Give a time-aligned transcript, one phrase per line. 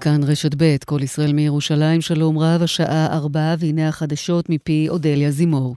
[0.00, 5.76] כאן רשת ב', כל ישראל מירושלים, שלום רב, השעה ארבע, והנה החדשות מפי אודליה זימור.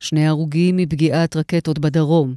[0.00, 2.34] שני הרוגים מפגיעת רקטות בדרום.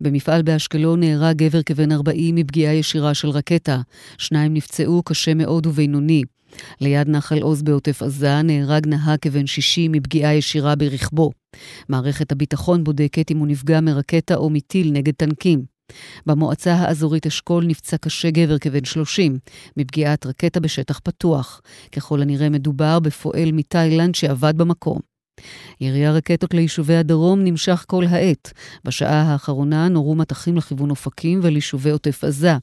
[0.00, 3.80] במפעל באשקלון נהרג גבר כבן 40 מפגיעה ישירה של רקטה.
[4.18, 6.22] שניים נפצעו קשה מאוד ובינוני.
[6.80, 11.30] ליד נחל עוז בעוטף עזה נהרג נהג כבן 60 מפגיעה ישירה ברכבו.
[11.88, 15.79] מערכת הביטחון בודקת אם הוא נפגע מרקטה או מטיל נגד טנקים.
[16.26, 19.38] במועצה האזורית אשכול נפצע קשה גבר כבן 30
[19.76, 21.60] מפגיעת רקטה בשטח פתוח.
[21.92, 25.09] ככל הנראה מדובר בפועל מתאילנד שעבד במקום.
[25.80, 28.52] ירי הרקטות ליישובי הדרום נמשך כל העת.
[28.84, 32.56] בשעה האחרונה נורו מטחים לכיוון אופקים וליישובי עוטף עזה.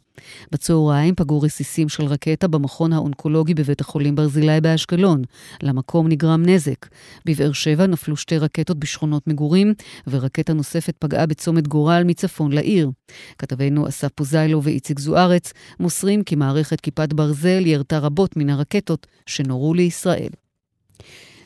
[0.51, 5.21] בצהריים פגעו רסיסים של רקטה במכון האונקולוגי בבית החולים ברזילי באשקלון.
[5.63, 6.87] למקום נגרם נזק.
[7.25, 9.73] בבאר שבע נפלו שתי רקטות בשכונות מגורים,
[10.07, 12.91] ורקטה נוספת פגעה בצומת גורל מצפון לעיר.
[13.37, 19.73] כתבינו אסף פוזיילו ואיציק זוארץ מוסרים כי מערכת כיפת ברזל ירתה רבות מן הרקטות שנורו
[19.73, 20.29] לישראל.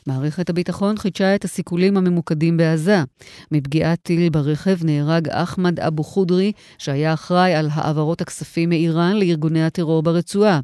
[0.06, 3.02] מערכת הביטחון חידשה את הסיכולים הממוקדים בעזה.
[3.52, 10.02] מפגיעת טיל ברכב נהרג אחמד אבו חודרי, שהיה אחראי על העברות הכספים מאיראן לארגוני הטרור
[10.02, 10.60] ברצועה.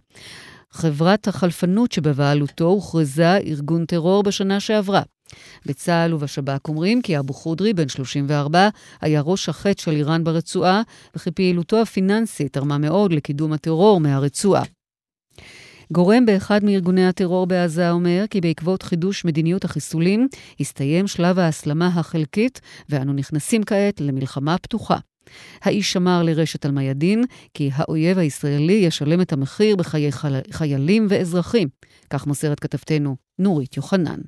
[0.71, 5.03] חברת החלפנות שבבעלותו הוכרזה ארגון טרור בשנה שעברה.
[5.67, 8.69] בצה"ל ובשב"כ אומרים כי אבו חודרי, בן 34,
[9.01, 10.83] היה ראש החטא של איראן ברצועה,
[11.17, 14.63] וכי פעילותו הפיננסית תרמה מאוד לקידום הטרור מהרצועה.
[15.93, 20.29] גורם באחד מארגוני הטרור בעזה אומר כי בעקבות חידוש מדיניות החיסולים,
[20.61, 24.97] הסתיים שלב ההסלמה החלקית, ואנו נכנסים כעת למלחמה פתוחה.
[25.63, 30.11] האיש אמר לרשת אל-מיאדין כי האויב הישראלי ישלם את המחיר בחיי
[30.51, 31.69] חיילים ואזרחים.
[32.11, 34.19] כך מוסרת כתבתנו נורית יוחנן.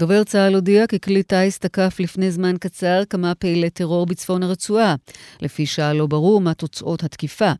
[0.00, 4.94] דובר צה"ל הודיע כי כלי טיס תקף לפני זמן קצר כמה פעילי טרור בצפון הרצועה.
[5.40, 7.52] לפי שעה לא ברור מה תוצאות התקיפה.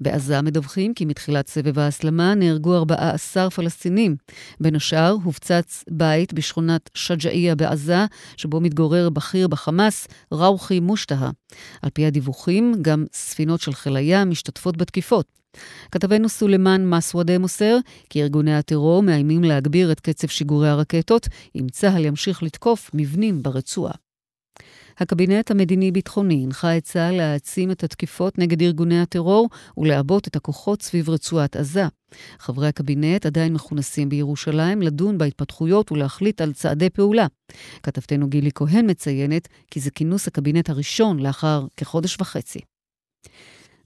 [0.00, 4.16] בעזה מדווחים כי מתחילת סבב ההסלמה נהרגו 14 פלסטינים.
[4.60, 8.06] בין השאר הופצץ בית בשכונת שג'אעיה בעזה,
[8.36, 11.30] שבו מתגורר בכיר בחמאס, ראוכי מושטהה.
[11.82, 15.26] על פי הדיווחים, גם ספינות של חיל הים משתתפות בתקיפות.
[15.90, 17.76] כתבנו סולימאן מסוודה מוסר
[18.10, 23.92] כי ארגוני הטרור מאיימים להגביר את קצב שיגורי הרקטות אם צה"ל ימשיך לתקוף מבנים ברצועה.
[24.98, 31.10] הקבינט המדיני-ביטחוני הנחה את צה"ל להעצים את התקיפות נגד ארגוני הטרור ולעבות את הכוחות סביב
[31.10, 31.84] רצועת עזה.
[32.38, 37.26] חברי הקבינט עדיין מכונסים בירושלים לדון בהתפתחויות ולהחליט על צעדי פעולה.
[37.82, 42.60] כתבתנו גילי כהן מציינת כי זה כינוס הקבינט הראשון לאחר כחודש וחצי.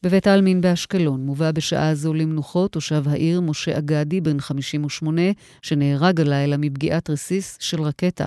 [0.03, 5.22] בבית העלמין באשקלון מובא בשעה זו למנוחות תושב העיר משה אגדי, בן 58,
[5.62, 8.27] שנהרג הלילה מפגיעת רסיס של רקטה.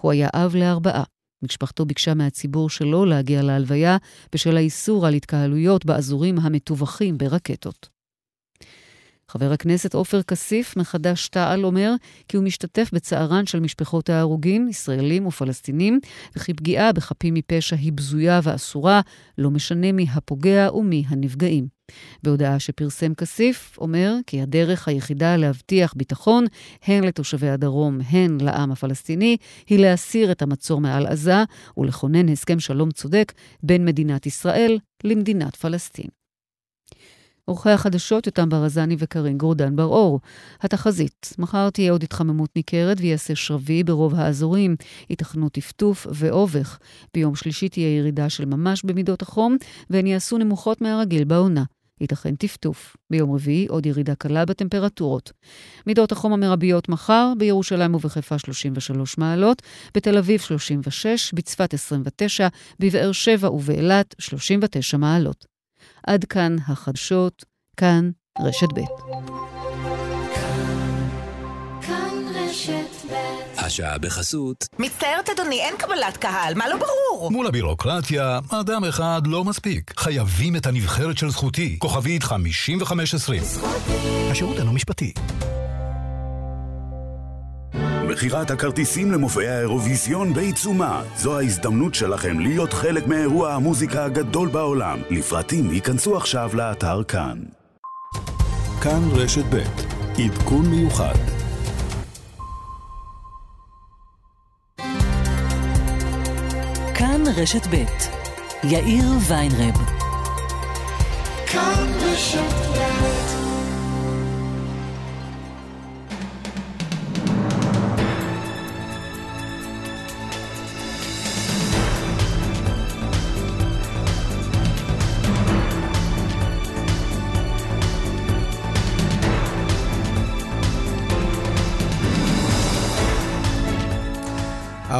[0.00, 1.02] הוא היה אב לארבעה.
[1.42, 3.96] משפחתו ביקשה מהציבור שלו להגיע להלוויה
[4.34, 7.93] בשל האיסור על התקהלויות באזורים המטווחים ברקטות.
[9.36, 11.94] חבר הכנסת עופר כסיף מחד"ש תע"ל אומר
[12.28, 16.00] כי הוא משתתף בצערן של משפחות ההרוגים, ישראלים ופלסטינים,
[16.36, 19.00] וכי פגיעה בחפים מפשע היא בזויה ואסורה,
[19.38, 21.66] לא משנה מי הפוגע ומי הנפגעים.
[22.22, 26.44] בהודעה שפרסם כסיף, אומר כי הדרך היחידה להבטיח ביטחון,
[26.84, 29.36] הן לתושבי הדרום, הן לעם הפלסטיני,
[29.66, 31.44] היא להסיר את המצור מעל עזה
[31.76, 36.23] ולכונן הסכם שלום צודק בין מדינת ישראל למדינת פלסטין.
[37.44, 40.20] עורכי החדשות יותם ברזני וקרין גורדן בר-אור.
[40.60, 44.76] התחזית, מחר תהיה עוד התחממות ניכרת ויעשה שרבי ברוב האזורים,
[45.10, 46.78] ייתכנו טפטוף ואובך.
[47.14, 49.56] ביום שלישי תהיה ירידה של ממש במידות החום,
[49.90, 51.64] והן יעשו נמוכות מהרגיל בעונה.
[52.00, 52.96] ייתכן טפטוף.
[53.10, 55.32] ביום רביעי עוד ירידה קלה בטמפרטורות.
[55.86, 59.62] מידות החום המרביות מחר, בירושלים ובחיפה 33 מעלות,
[59.94, 62.48] בתל אביב 36, בצפת 29,
[62.80, 65.53] בבאר שבע ובאילת 39 מעלות.
[66.06, 67.44] עד כאן החדשות,
[67.76, 68.10] כאן
[68.40, 68.80] רשת ב'.
[73.58, 74.66] השעה בחסות.
[74.78, 77.30] מצטערת אדוני, אין קבלת קהל, מה לא ברור?
[77.30, 80.00] מול הבירוקרטיה, אדם אחד לא מספיק.
[80.00, 81.76] חייבים את הנבחרת של זכותי.
[81.78, 83.42] כוכבית 5520.
[83.42, 84.30] זכותי.
[84.30, 85.12] השירות אינו משפטי.
[88.14, 91.02] מכירת הכרטיסים למופעי האירוויזיון בעיצומה.
[91.16, 94.98] זו ההזדמנות שלכם להיות חלק מאירוע המוזיקה הגדול בעולם.
[95.10, 97.38] לפרטים ייכנסו עכשיו לאתר כאן.
[98.82, 99.62] כאן רשת ב'
[100.20, 101.14] עדכון מיוחד
[106.94, 107.84] כאן רשת ב'
[108.64, 109.74] יאיר ויינרב
[111.46, 113.13] כאן רשת ב'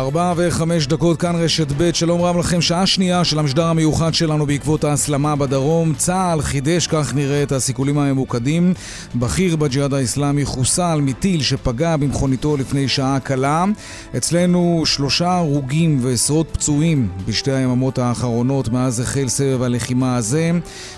[0.05, 4.47] ארבע וחמש דקות, כאן רשת ב', שלום רב לכם, שעה שנייה של המשדר המיוחד שלנו
[4.47, 5.95] בעקבות ההסלמה בדרום.
[5.95, 8.75] צה"ל חידש, כך נראה, את הסיכולים הממוקדים.
[9.15, 13.65] בכיר בג'יהאד האסלאמי חוסל מטיל שפגע במכוניתו לפני שעה קלה.
[14.17, 20.51] אצלנו שלושה הרוגים ועשרות פצועים בשתי היממות האחרונות מאז החל סבב הלחימה הזה.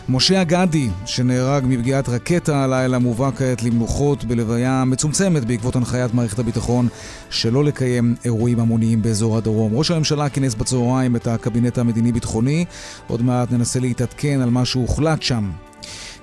[0.09, 6.89] משה אגדי, שנהרג מפגיעת רקטה הלילה, מובא כעת למנוחות בלוויה מצומצמת בעקבות הנחיית מערכת הביטחון
[7.31, 9.73] שלא לקיים אירועים המוניים באזור הדרום.
[9.75, 12.65] ראש הממשלה כינס בצהריים את הקבינט המדיני-ביטחוני.
[13.07, 15.51] עוד מעט ננסה להתעדכן על מה שהוחלט שם.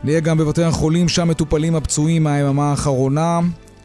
[0.04, 3.40] נהיה גם בבתי החולים, שם מטופלים הפצועים מהיממה האחרונה.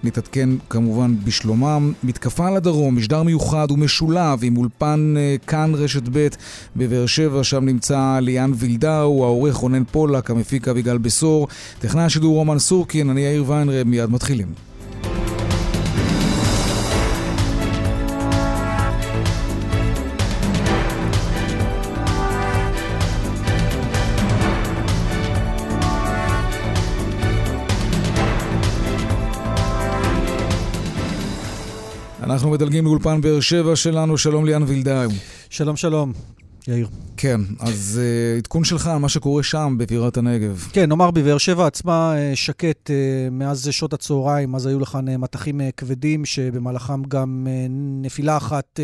[0.05, 1.93] נתעדכן כמובן בשלומם.
[2.05, 6.29] מתקפה לדרום, משדר מיוחד ומשולב עם אולפן uh, כאן רשת ב'
[6.76, 11.49] בבאר שבע, שם נמצא ליאן וילדאו, העורך רונן פולק, המפיק אביגל בשור,
[11.79, 14.68] טכנאי השידור רומן סורקין, אני יאיר ויינרב, מיד מתחילים.
[32.30, 35.10] אנחנו מדלגים לאולפן באר שבע שלנו, שלום ליאן וילדאו.
[35.50, 36.12] שלום, שלום.
[36.69, 36.88] יאיר.
[37.17, 40.69] כן, אז uh, עדכון שלך על מה שקורה שם, בבירת הנגב.
[40.73, 45.61] כן, נאמר בבאר שבע עצמה uh, שקט uh, מאז שעות הצהריים, אז היו לכאן מטחים
[45.76, 47.47] כבדים, שבמהלכם גם
[48.03, 48.81] נפילה אחת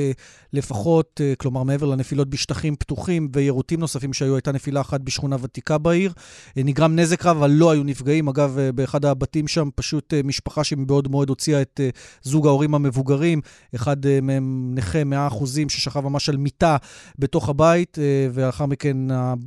[0.52, 6.12] לפחות, כלומר מעבר לנפילות בשטחים פתוחים ויירוטים נוספים שהיו, הייתה נפילה אחת בשכונה ותיקה בעיר.
[6.56, 8.28] נגרם נזק רב, אבל לא היו נפגעים.
[8.28, 11.80] אגב, באחד הבתים שם פשוט משפחה שמבעוד מועד הוציאה את
[12.22, 13.40] זוג ההורים המבוגרים,
[13.74, 14.98] אחד מהם נכה
[15.30, 16.76] 100% ששכב ממש על מיטה
[17.18, 17.73] בתוך הבית.
[17.82, 17.98] Uh,
[18.34, 18.96] ולאחר מכן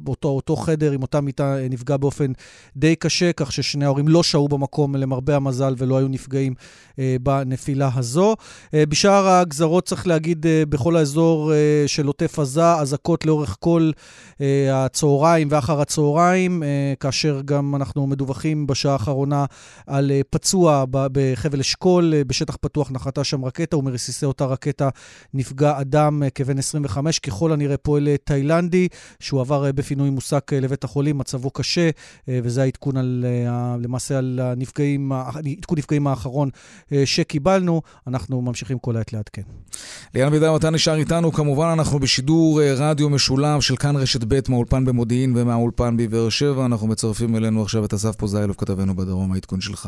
[0.08, 2.32] אותו, אותו חדר עם אותה מיטה אה, נפגע באופן
[2.76, 6.54] די קשה, כך ששני ההורים לא שהו במקום למרבה המזל ולא היו נפגעים
[7.00, 8.36] אה, בנפילה הזו.
[8.74, 13.92] אה, בשאר הגזרות צריך להגיד אה, בכל האזור אה, של עוטף עזה, אזעקות לאורך כל
[14.42, 19.46] אה, הצהריים ואחר הצהריים, אה, כאשר גם אנחנו מדווחים בשעה האחרונה
[19.88, 24.90] על אה, פצוע בחבל אשכול, אה, בשטח פתוח נחתה שם רקטה ומרסיסי אותה רקטה
[25.34, 28.88] נפגע אדם אה, כבן 25, ככל הנראה פועל תאילנדי.
[29.20, 31.90] שהוא עבר אה, בפינוי מוסק אה, לבית החולים, מצבו קשה,
[32.30, 33.26] אה, וזה העדכון על,
[33.82, 35.12] למעשה על הנפגעים,
[35.58, 36.50] עדכון נפגעים האחרון
[37.06, 37.82] שקיבלנו.
[38.08, 39.42] אנחנו ממשיכים כל העת לעדכן.
[40.16, 41.32] ליאן בידר, אתה נשאר איתנו.
[41.32, 46.66] כמובן, אנחנו בשידור רדיו משולב של כאן רשת ב' מהאולפן במודיעין ומהאולפן בבאר שבע.
[46.66, 49.88] אנחנו מצרפים אלינו עכשיו את אסף פוזיילוב, כתבנו בדרום, העדכון שלך.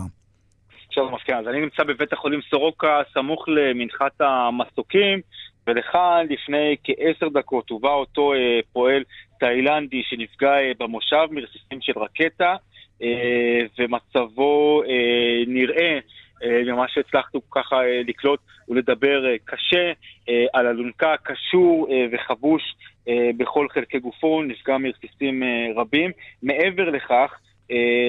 [0.92, 1.34] שלום, מפכ"ל.
[1.34, 5.22] אז אני נמצא בבית החולים סורוקה, סמוך למנחת המסוקים.
[5.67, 9.03] ולכאן לפני כעשר דקות הובא אותו אה, פועל
[9.39, 12.56] תאילנדי שנפגע אה, במושב מרסיסים של רקטה,
[13.01, 16.00] אה, ומצבו אה, נראה,
[16.44, 18.39] אה, ממה שהצלחנו ככה אה, לקלוט
[18.69, 19.91] ולדבר אה, קשה,
[20.29, 22.75] אה, על אלונקה קשור אה, וחבוש
[23.07, 26.11] אה, בכל חלקי גופו, נפגע מרסיסים אה, רבים.
[26.44, 27.39] מעבר לכך,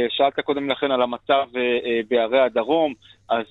[0.09, 2.95] שאלת קודם לכן על המצב אה, אה, בערי הדרום,
[3.29, 3.47] אז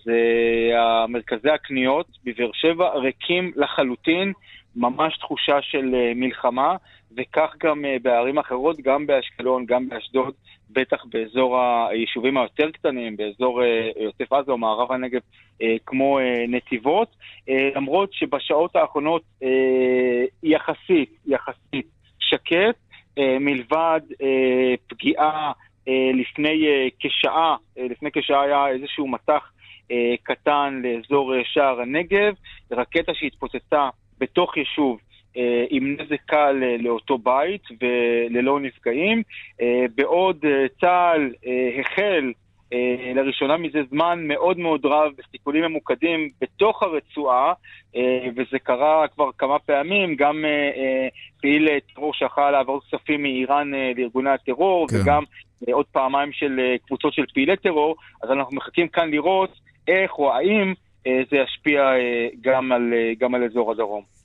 [1.07, 4.33] מרכזי הקניות בבאר שבע ריקים לחלוטין,
[4.75, 6.75] ממש תחושה של מלחמה,
[7.17, 10.33] וכך גם בערים אחרות, גם באשקלון, גם באשדוד,
[10.69, 13.61] בטח באזור היישובים היותר קטנים, באזור
[14.05, 15.19] עוטף עזה או מערב הנגב,
[15.85, 17.15] כמו נתיבות,
[17.75, 19.21] למרות שבשעות האחרונות
[20.43, 21.87] יחסית, יחסית
[22.19, 22.75] שקט,
[23.39, 24.01] מלבד
[24.87, 25.51] פגיעה אה,
[26.13, 29.51] לפני אה, כשעה, אה, לפני כשעה היה איזשהו מטח
[30.23, 32.33] קטן לאזור שער הנגב,
[32.71, 34.99] רקטה שהתפוצצה בתוך יישוב
[35.69, 39.23] עם נזק קל לאותו בית וללא נפגעים,
[39.95, 40.45] בעוד
[40.81, 41.31] צה"ל
[41.79, 42.48] החל אה,
[43.15, 47.53] לראשונה מזה זמן מאוד מאוד רב בסיכולים ממוקדים בתוך הרצועה,
[47.95, 51.07] אה, וזה קרה כבר כמה פעמים, גם אה,
[51.41, 54.95] פעיל טרור שיכול לעבור כספים מאיראן לארגוני הטרור, כן.
[55.01, 55.23] וגם
[55.71, 59.49] עוד פעמיים של קבוצות של פעילי טרור, אז אנחנו מחכים כאן לראות
[59.87, 60.73] איך או האם
[61.05, 61.91] זה ישפיע
[62.41, 64.18] גם על, גם על אזור הדרום.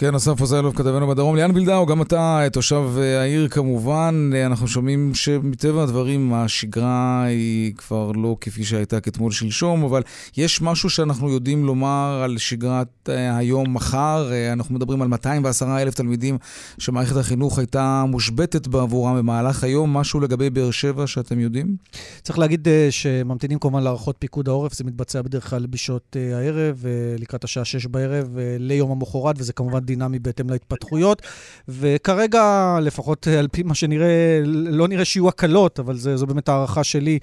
[0.00, 1.36] כן, אסף עוזרלוב, כתבנו בדרום.
[1.36, 4.30] ליאן וילדאו, גם אתה תושב אה, העיר כמובן.
[4.34, 10.02] אה, אנחנו שומעים שמטבע הדברים השגרה היא כבר לא כפי שהייתה כתמול שלשום, אבל
[10.36, 14.30] יש משהו שאנחנו יודעים לומר על שגרת אה, היום-מחר.
[14.52, 16.38] אנחנו מדברים על 210 אלף תלמידים
[16.78, 19.96] שמערכת החינוך הייתה מושבתת בעבורם במהלך היום.
[19.96, 21.76] משהו לגבי באר שבע שאתם יודעים?
[22.22, 24.74] צריך להגיד שממתינים כמובן להערכות פיקוד העורף.
[24.74, 26.84] זה מתבצע בדרך כלל בשעות הערב,
[27.18, 28.28] לקראת השעה 6 בערב,
[28.58, 31.22] ליום המחרת, וזה כמובן דינמי בהתאם להתפתחויות.
[31.68, 36.84] וכרגע, לפחות על פי מה שנראה, לא נראה שיהיו הקלות, אבל זה, זו באמת הערכה
[36.84, 37.18] שלי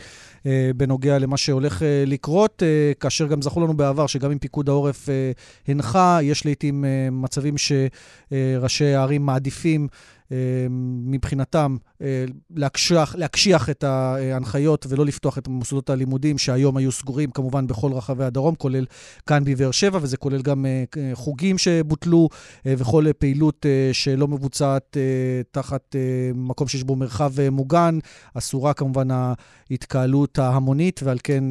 [0.45, 4.69] אה, בנוגע למה שהולך אה, לקרות, אה, כאשר גם זכו לנו בעבר שגם אם פיקוד
[4.69, 5.31] העורף אה,
[5.67, 10.16] הנחה, יש לעיתים אה, מצבים שראשי הערים מעדיפים אה,
[11.05, 17.67] מבחינתם אה, להקשיח, להקשיח את ההנחיות ולא לפתוח את מוסדות הלימודים שהיום היו סגורים כמובן
[17.67, 18.85] בכל רחבי הדרום, כולל
[19.27, 22.29] כאן בבאר שבע, וזה כולל גם אה, חוגים שבוטלו
[22.65, 24.97] וכל פעילות שלא מבוצעת
[25.51, 25.95] תחת
[26.35, 27.99] מקום שיש בו מרחב מוגן.
[28.33, 31.43] אסורה כמובן ההתקהלות ההמונית, ועל כן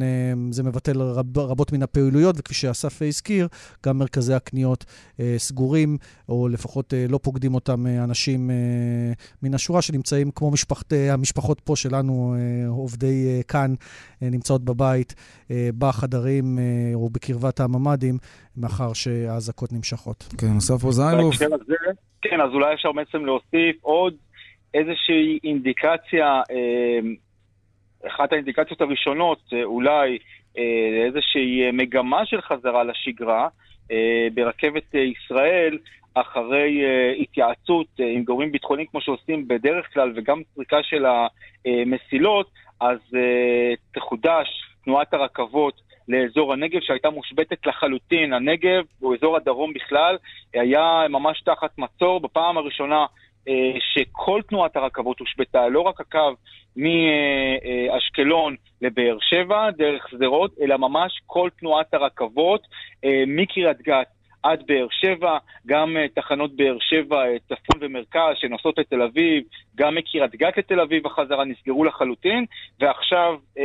[0.51, 3.47] זה מבטל רב, רבות מן הפעילויות, וכפי שאסף הזכיר,
[3.85, 4.85] גם מרכזי הקניות
[5.37, 5.97] סגורים,
[6.29, 8.51] או לפחות לא פוקדים אותם אנשים
[9.43, 13.73] מן השורה שנמצאים כמו משפחת, המשפחות פה שלנו, אה, עובדי אה, כאן,
[14.23, 15.15] אה, נמצאות בבית,
[15.77, 16.59] בחדרים
[16.93, 18.15] או בקרבת הממ"דים,
[18.57, 20.23] מאחר שהאזעקות נמשכות.
[20.37, 21.33] כן, אסף רוזיילוב.
[22.21, 24.13] כן, אז אולי אפשר בעצם להוסיף עוד
[24.73, 26.41] איזושהי אינדיקציה,
[28.07, 30.17] אחת האינדיקציות הראשונות, אולי
[31.07, 33.47] איזושהי מגמה של חזרה לשגרה.
[34.33, 35.77] ברכבת ישראל,
[36.13, 41.05] אחרי uh, התייעצות עם גורמים ביטחוניים כמו שעושים בדרך כלל וגם פריקה של
[41.65, 42.49] המסילות,
[42.81, 42.97] אז
[43.93, 44.47] תחודש
[44.83, 48.33] תנועת הרכבות לאזור הנגב שהייתה מושבתת לחלוטין.
[48.33, 50.17] הנגב, או אזור הדרום בכלל,
[50.53, 53.05] היה ממש תחת מצור בפעם הראשונה
[53.79, 56.33] שכל תנועת הרכבות הושבתה, לא רק הקו
[56.77, 64.07] מאשקלון לבאר שבע, דרך שדרות, אלא ממש כל תנועת הרכבות uh, מקריית גת
[64.43, 65.37] עד באר שבע,
[65.67, 69.43] גם uh, תחנות באר שבע, צפון ומרכז שנוסעות לתל אביב,
[69.75, 72.45] גם מקריית גת לתל אביב החזרה נסגרו לחלוטין,
[72.79, 73.61] ועכשיו uh,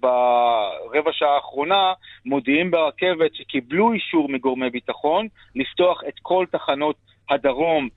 [0.00, 1.92] ברבע שעה האחרונה
[2.26, 6.96] מודיעים ברכבת שקיבלו אישור מגורמי ביטחון לפתוח את כל תחנות
[7.30, 7.88] הדרום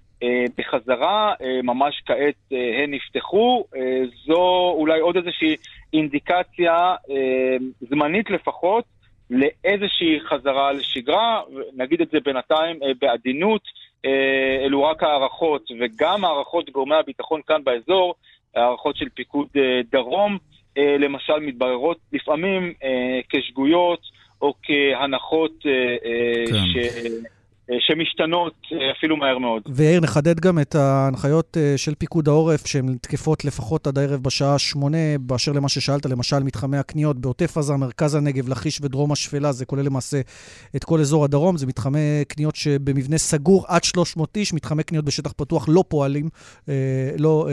[0.58, 3.63] בחזרה, uh, ממש כעת uh, הן נפתחו.
[4.25, 5.55] זו אולי עוד איזושהי
[5.94, 6.96] אינדיקציה
[7.82, 8.86] זמנית לפחות
[9.29, 11.41] לאיזושהי חזרה לשגרה,
[11.75, 13.62] נגיד את זה בינתיים אה, בעדינות,
[14.05, 18.15] אה, אלו רק הערכות, וגם הערכות גורמי הביטחון כאן באזור,
[18.55, 20.38] הערכות של פיקוד אה, דרום,
[21.00, 22.74] למשל מתבררות לפעמים
[23.29, 24.00] כשגויות
[24.41, 26.65] או כהנחות כן.
[26.65, 26.98] ש...
[27.72, 29.62] אה, שמשתנות אה, אפילו מהר מאוד.
[29.67, 34.60] ויאיר, נחדד גם את ההנחיות אה, של פיקוד העורף, שהן תקפות לפחות עד הערב בשעה
[34.60, 39.65] שמונה, באשר למה ששאלת, למשל מתחמי הקניות בעוטף עזה, מרכז הנגב, לכיש ודרום השפלה, זה
[39.65, 40.22] כולל למעשה
[40.75, 45.31] את כל אזור הדרום, זה מתחמי קניות שבמבנה סגור עד 300 איש, מתחמי קניות בשטח
[45.31, 46.29] פתוח לא פועלים,
[47.19, 47.48] לא,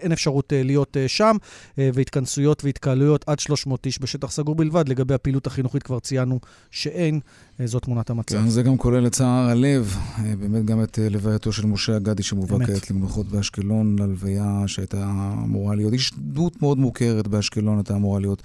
[0.00, 1.36] אין אפשרות להיות שם,
[1.78, 4.88] והתכנסויות והתקהלויות עד 300 איש בשטח סגור בלבד.
[4.88, 6.38] לגבי הפעילות החינוכית כבר ציינו
[6.70, 7.20] שאין.
[7.66, 8.36] זו תמונת המצב.
[8.36, 11.96] כן, זה גם כולל את צער הלב, אה, באמת גם את אה, לווייתו של משה
[11.96, 15.10] אגדי שמובא כעת למנוחות באשקלון, ללוויה שהייתה
[15.44, 18.42] אמורה להיות, איש דמות מאוד מוכרת באשקלון, הייתה אמורה להיות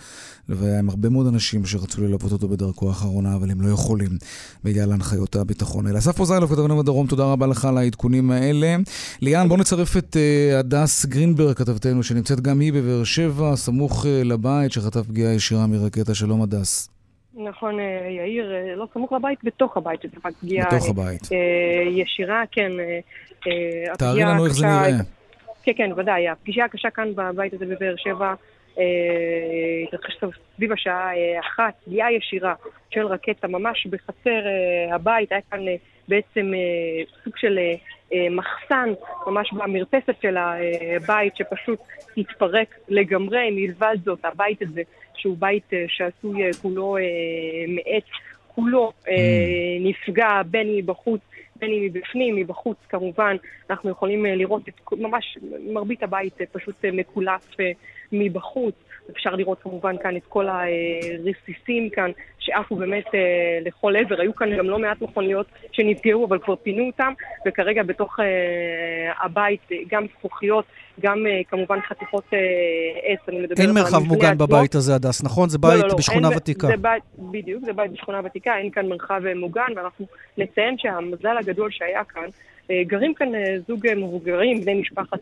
[0.49, 4.17] לוויה עם הרבה מאוד אנשים שרצו ללוות אותו בדרכו האחרונה, אבל הם לא יכולים
[4.63, 5.99] בגלל הנחיות הביטחון האלה.
[5.99, 8.75] אסף רוזיילוב, כתבנו בדרום, תודה רבה לך על העדכונים האלה.
[9.21, 10.17] ליאן, בוא נצרף את
[10.59, 16.15] הדס גרינברג, כתבתנו, שנמצאת גם היא בבאר שבע, סמוך לבית, שחטף פגיעה ישירה מרקטה.
[16.15, 16.94] שלום, הדס.
[17.35, 20.67] נכון, אה, יאיר, אה, לא סמוך לבית, בתוך הבית, שזה פגיעה...
[20.67, 21.21] בתוך הבית.
[21.31, 22.71] אה, ישירה, כן.
[23.97, 24.89] תארי לנו איך זה נראה.
[25.63, 26.29] כן, כן, ודאי.
[26.29, 28.33] הפגישה הקשה כאן בבית הזה בבאר שבע
[29.87, 30.13] התרחש
[30.55, 32.53] סביב השעה אחת, פגיעה ישירה
[32.89, 34.41] של רקטה ממש בחצר
[34.91, 35.31] הבית.
[35.31, 35.59] היה כאן
[36.07, 36.51] בעצם
[37.23, 37.59] סוג של
[38.31, 38.89] מחסן,
[39.27, 41.79] ממש במרפסת של הבית, שפשוט
[42.17, 43.49] התפרק לגמרי.
[43.51, 44.81] מלבד זאת, הבית הזה
[45.17, 47.03] שהוא בית אה, שעשוי אה, כולו אה,
[47.67, 48.03] מעץ,
[48.47, 49.09] כולו mm.
[49.79, 51.21] נפגע בין מבחוץ,
[51.55, 53.35] בין אם מבפנים, מבחוץ כמובן.
[53.69, 55.37] אנחנו יכולים לראות את ממש
[55.73, 57.47] מרבית הבית פשוט מקולף
[58.11, 58.75] מבחוץ.
[59.11, 63.05] אפשר לראות כמובן כאן את כל הרסיסים כאן, שעפו באמת
[63.61, 64.21] לכל עבר.
[64.21, 67.13] היו כאן גם לא מעט מכוניות שנפגעו, אבל כבר פינו אותם,
[67.47, 68.19] וכרגע בתוך
[69.23, 70.65] הבית גם זכוכיות,
[70.99, 72.39] גם אה, כמובן חתיכות אה,
[73.03, 73.65] עץ, אני מדברת על...
[73.65, 74.47] אין מרחב מוגן עצמו.
[74.47, 75.49] בבית הזה, הדס, נכון?
[75.49, 76.67] זה בית לא, לא, לא, בשכונה אין, ותיקה.
[76.67, 80.05] זה בית, בדיוק, זה בית בשכונה ותיקה, אין כאן מרחב אה, מוגן, ואנחנו
[80.37, 82.29] נציין שהמזל הגדול שהיה כאן,
[82.87, 83.27] גרים כאן
[83.67, 85.19] זוג מבוגרים, בני משפחת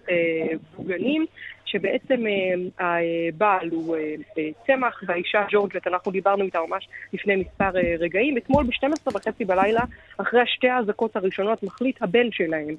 [0.77, 1.25] בוגנים,
[1.73, 2.97] שבעצם אה,
[3.29, 8.37] הבעל הוא אה, אה, צמח והאישה ג'ורג'ט, אנחנו דיברנו איתה ממש לפני מספר רגעים.
[8.37, 9.81] אתמול ב-12 וחצי בלילה,
[10.17, 12.75] אחרי שתי האזעקות הראשונות, מחליט הבן שלהם,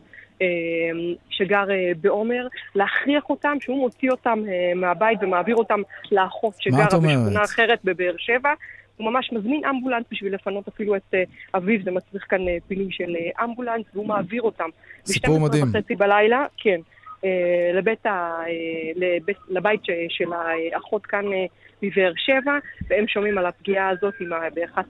[1.31, 1.65] שגר
[2.01, 4.39] בעומר, להכריח אותם, שהוא מוציא אותם
[4.77, 5.81] מהבית ומעביר אותם
[6.13, 8.53] לאחות שגרה בשכונה אחרת בבאר שבע.
[8.97, 11.15] הוא ממש מזמין אמבולנס בשביל לפנות אפילו את
[11.55, 14.69] אביו, זה מצריך כאן פינוי של אמבולנס, והוא מעביר אותם.
[15.07, 15.65] סיפור מדהים.
[15.73, 16.81] ב-12 בלילה, כן,
[17.75, 18.43] לבית ה...
[18.97, 21.25] לבית, לבית של האחות כאן
[21.83, 24.15] בבאר שבע, והם שומעים על הפגיעה הזאת
[24.55, 24.87] באחת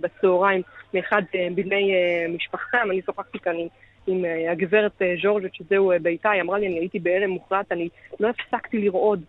[0.00, 0.62] בצהריים
[0.94, 1.94] מאחד מבני
[2.28, 2.88] משפחתם.
[2.90, 3.66] אני שוחחתי כאן עם...
[4.10, 7.88] עם הגברת ז'ורג'ט, שזהו ביתה, היא אמרה לי, אני הייתי בהלם מוחלט, אני
[8.20, 9.24] לא הפסקתי לרעוד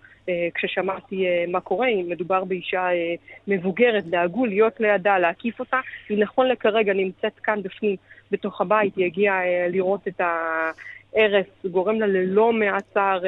[0.56, 2.88] כששמעתי מה קורה, אם מדובר באישה
[3.48, 7.96] מבוגרת, דאגו להיות לידה, להקיף אותה, היא נכון לכרגע נמצאת כאן בפנים,
[8.32, 10.22] בתוך הבית, היא הגיעה לראות את
[11.16, 13.22] ההרס, גורם לה ללא מעט צער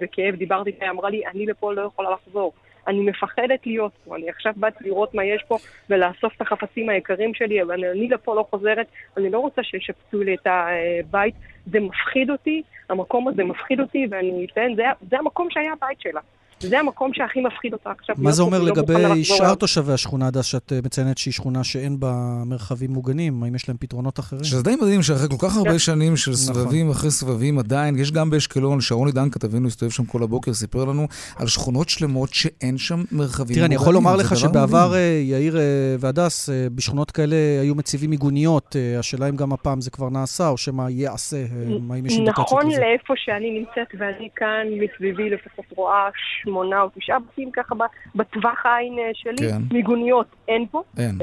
[0.00, 2.52] וכאב, דיברתי איתה, היא אמרה לי, אני לפה לא יכולה לחזור.
[2.88, 5.56] אני מפחדת להיות פה, אני עכשיו באתי לראות מה יש פה
[5.90, 8.86] ולאסוף את החפצים היקרים שלי, אבל אני לפה לא חוזרת,
[9.16, 11.34] אני לא רוצה שישפצו לי את הבית,
[11.66, 16.20] זה מפחיד אותי, המקום הזה מפחיד אותי, ואני אציין, זה, זה המקום שהיה הבית שלה.
[16.60, 18.16] זה המקום שהכי מפחיד אותה עכשיו.
[18.18, 22.90] מה זה אומר לגבי שאר תושבי השכונה, הדס, שאת מציינת שהיא שכונה שאין בה מרחבים
[22.90, 23.42] מוגנים?
[23.42, 24.44] האם יש להם פתרונות אחרים?
[24.44, 28.30] שזה די מדהים שאחרי כל כך הרבה שנים של סבבים אחרי סבבים, עדיין, יש גם
[28.30, 33.02] באשקלון, שרוני דן כתבינו הסתובב שם כל הבוקר, סיפר לנו על שכונות שלמות שאין שם
[33.12, 33.54] מרחבים מוגנים.
[33.54, 35.56] תראה, אני יכול לומר לך שבעבר, יאיר
[35.98, 38.76] והדס, בשכונות כאלה היו מציבים מיגוניות.
[38.98, 41.44] השאלה אם גם הפעם זה כבר נעשה, או שמה ייעשה,
[41.90, 46.08] האם יש אינדיקציות נכון לאיפה שאני נמצאת, ואני כאן מסביבי לפחות רואה
[46.48, 47.74] שמונה או תשעה בתים ככה
[48.14, 49.50] בטווח העין שלי.
[49.50, 49.62] כן.
[49.72, 50.82] מיגוניות אין פה.
[50.98, 51.18] אין.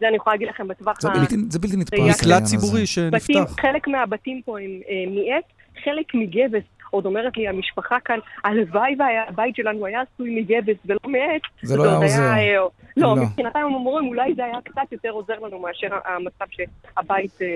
[0.00, 1.14] זה אני יכולה להגיד לכם בטווח זה ה...
[1.14, 1.98] בלתי, זה בלתי נתפס.
[1.98, 3.24] מקלט ציבורי שנפתח.
[3.24, 5.44] בתים, חלק מהבתים פה הם אה, מעט,
[5.84, 6.62] חלק מגבס.
[6.90, 11.42] עוד אומרת לי המשפחה כאן, הלוואי והבית שלנו היה עשוי מגבס ולא מעט.
[11.62, 12.22] זה לא היה עוזר.
[12.22, 16.44] היה, לא, לא, מבחינתם הם אומרים, אולי זה היה קצת יותר עוזר לנו מאשר המצב
[16.50, 17.46] שהבית אה,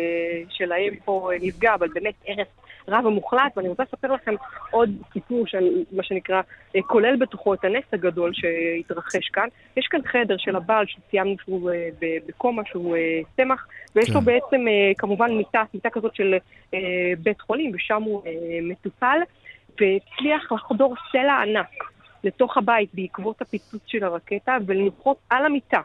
[0.49, 2.49] שלהם פה נפגע, אבל באמת הרס
[2.89, 4.35] רב המוחלט, ואני רוצה לספר לכם
[4.71, 5.45] עוד סיפור
[5.93, 6.41] מה שנקרא,
[6.87, 9.49] כולל בתוכו את הנס הגדול שהתרחש כאן.
[9.77, 11.71] יש כאן חדר של הבעל שציינו שהוא
[12.27, 12.97] בקומה, שהוא
[13.37, 13.67] צמח,
[13.97, 14.65] ויש לו בעצם
[14.99, 16.35] כמובן מיטה, מיטה כזאת של
[17.23, 18.23] בית חולים, ושם הוא
[18.63, 19.19] מטופל,
[19.81, 21.85] והצליח לחדור סלע ענק
[22.25, 25.81] לתוך הבית בעקבות הפיצוץ של הרקטה, ולנחות על המיטה.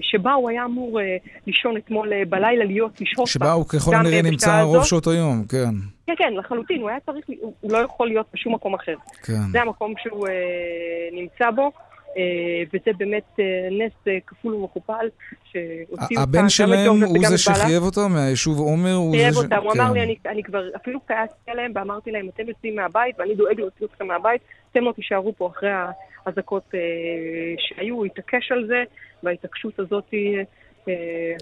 [0.00, 1.00] שבה הוא היה אמור
[1.46, 5.74] לישון אתמול בלילה, להיות, לשהות שבה הוא ככל הנראה נמצא רוב שעות היום, כן.
[6.06, 8.94] כן, כן, לחלוטין, הוא היה צריך, הוא לא יכול להיות בשום מקום אחר.
[9.22, 9.50] כן.
[9.52, 10.28] זה המקום שהוא
[11.12, 11.70] נמצא בו.
[12.72, 13.38] וזה באמת
[13.70, 15.08] נס כפול ומכופל
[15.44, 18.98] שהוציאו הבן שלהם הוא זה שחייב אותם מהיישוב עומר?
[19.10, 23.18] חייב אותם, הוא אמר לי, אני כבר אפילו כעסתי עליהם ואמרתי להם, אתם יוצאים מהבית
[23.18, 24.42] ואני דואג להוציא אתכם מהבית,
[24.72, 25.70] אתם לא תישארו פה אחרי
[26.26, 26.74] האזעקות
[27.58, 28.82] שהיו, הוא התעקש על זה,
[29.22, 30.04] וההתעקשות הזאת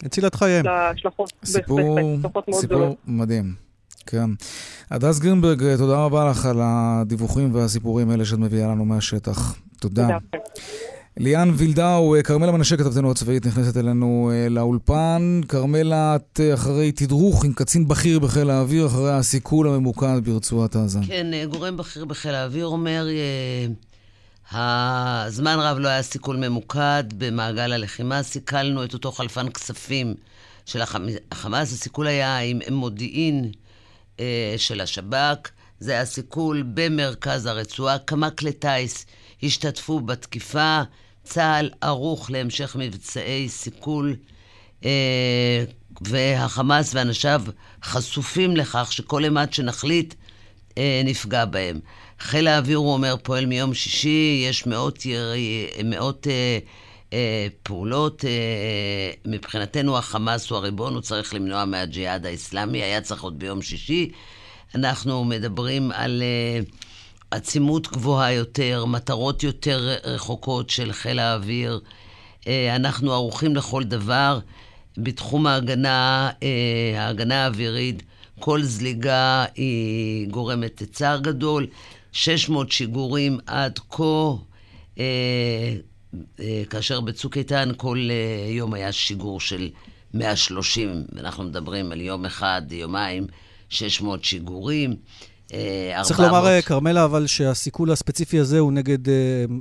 [0.04, 0.64] הצילת חייהם.
[1.44, 1.98] סיפור,
[2.52, 3.54] סיפור מדהים.
[4.06, 4.30] כן.
[4.90, 9.54] הדס גרינברג, תודה רבה לך על הדיווחים והסיפורים האלה שאת מביאה לנו מהשטח.
[9.80, 10.02] תודה.
[10.02, 10.44] תודה.
[11.16, 15.40] ליאן וילדאו, כרמלה מנשה, כתבתנו הצבאית, נכנסת אלינו לאולפן.
[15.48, 20.98] כרמלה, את אחרי תדרוך עם קצין בכיר בחיל האוויר, אחרי הסיכול הממוקד ברצועת עזה.
[21.06, 23.06] כן, גורם בכיר בחיל האוויר אומר,
[24.52, 30.14] הזמן רב לא היה סיכול ממוקד במעגל הלחימה, סיכלנו את אותו חלפן כספים
[30.66, 30.82] של
[31.32, 31.72] החמאס.
[31.72, 33.52] הסיכול היה עם מודיעין
[34.56, 39.06] של השב"כ, זה היה סיכול במרכז הרצועה, כמה כלי טיס
[39.42, 40.80] השתתפו בתקיפה,
[41.24, 44.16] צה"ל ערוך להמשך מבצעי סיכול,
[44.84, 45.64] אה,
[46.00, 47.42] והחמאס ואנשיו
[47.82, 50.14] חשופים לכך שכל אימת שנחליט,
[50.78, 51.80] אה, נפגע בהם.
[52.20, 56.59] חיל האוויר, הוא אומר, פועל מיום שישי, יש מאות, ירי, מאות אה,
[57.12, 58.24] אה, פעולות.
[58.24, 58.30] אה,
[59.24, 64.11] מבחינתנו החמאס הוא הריבון, הוא צריך למנוע מהג'יהאד האיסלאמי, היה צריך עוד ביום שישי.
[64.74, 66.74] אנחנו מדברים על uh,
[67.30, 71.80] עצימות גבוהה יותר, מטרות יותר רחוקות של חיל האוויר.
[72.40, 74.38] Uh, אנחנו ערוכים לכל דבר.
[74.98, 76.44] בתחום ההגנה, uh,
[76.98, 78.02] ההגנה האווירית,
[78.40, 81.66] כל זליגה היא גורמת צער גדול.
[82.12, 84.32] 600 שיגורים עד כה,
[84.96, 89.70] uh, uh, כאשר בצוק איתן כל uh, יום היה שיגור של
[90.14, 93.26] 130, אנחנו מדברים על יום אחד, יומיים.
[93.70, 94.96] 600 שיגורים.
[95.52, 96.06] 400...
[96.06, 98.98] צריך לומר, כרמלה, אבל שהסיכול הספציפי הזה הוא נגד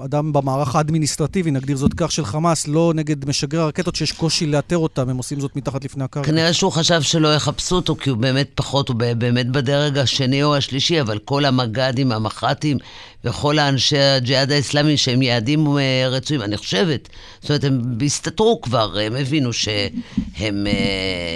[0.05, 4.77] אדם במערך האדמיניסטרטיבי, נגדיר זאת כך, של חמאס, לא נגד משגרי הרקטות שיש קושי לאתר
[4.77, 6.27] אותם, הם עושים זאת מתחת לפני הקרקע.
[6.27, 10.55] כנראה שהוא חשב שלא יחפשו אותו, כי הוא באמת פחות, הוא באמת בדרג השני או
[10.55, 12.77] השלישי, אבל כל המג"דים, המח"טים
[13.23, 15.67] וכל האנשי הג'יהאד האסלאמי שהם יעדים
[16.09, 17.09] רצויים, אני חושבת,
[17.41, 20.67] זאת אומרת, הם הסתתרו כבר, הם הבינו שהם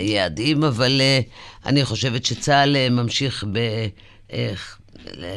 [0.01, 1.01] יעדים, אבל
[1.65, 3.59] אני חושבת שצה"ל ממשיך ב...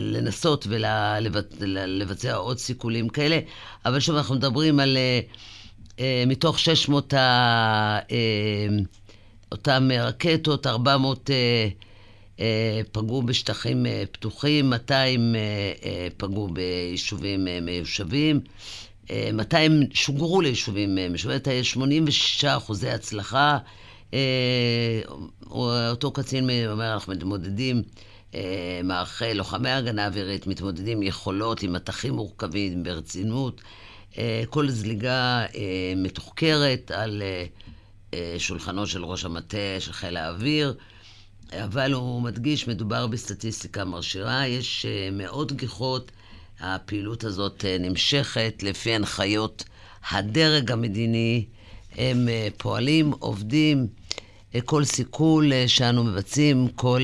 [0.00, 3.38] לנסות ולבצע עוד סיכולים כאלה.
[3.84, 4.96] אבל שוב, אנחנו מדברים על
[6.26, 7.98] מתוך 600 ה...
[9.52, 11.30] אותם רקטות, 400
[12.92, 15.34] פגעו בשטחים פתוחים, 200
[16.16, 18.40] פגעו ביישובים מיושבים.
[19.32, 23.58] 200 שוגרו ליישובים מיושבים, יש 86 אחוזי הצלחה.
[25.50, 27.82] אותו קצין אומר, אנחנו מתמודדים,
[28.84, 33.60] מערכי לוחמי הגנה אווירית מתמודדים עם יכולות, עם מטחים מורכבים, ברצינות.
[34.50, 35.46] כל זליגה
[35.96, 37.22] מתוחקרת על
[38.38, 40.74] שולחנו של ראש המטה של חיל האוויר.
[41.52, 46.12] אבל הוא מדגיש, מדובר בסטטיסטיקה מרשירה, יש מאות גיחות
[46.60, 49.64] הפעילות הזאת אה, נמשכת לפי הנחיות
[50.10, 51.44] הדרג המדיני.
[51.96, 54.25] הם אה, פועלים, עובדים, אה,
[54.64, 57.02] כל סיכול שאנו מבצעים, כל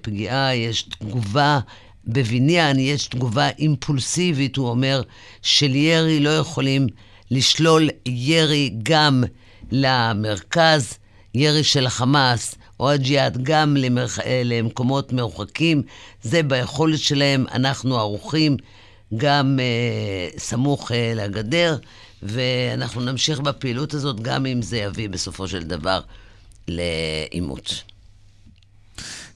[0.00, 1.60] פגיעה, יש תגובה
[2.06, 5.02] בבניין, יש תגובה אימפולסיבית, הוא אומר,
[5.42, 6.86] של ירי, לא יכולים
[7.30, 9.24] לשלול ירי גם
[9.70, 10.98] למרכז,
[11.34, 14.18] ירי של החמאס או הג'יהאד גם למרח...
[14.44, 15.82] למקומות מרוחקים,
[16.22, 18.56] זה ביכולת שלהם, אנחנו ערוכים.
[19.16, 21.76] גם uh, סמוך uh, לגדר,
[22.22, 26.00] ואנחנו נמשיך בפעילות הזאת גם אם זה יביא בסופו של דבר
[26.68, 27.82] לעימות.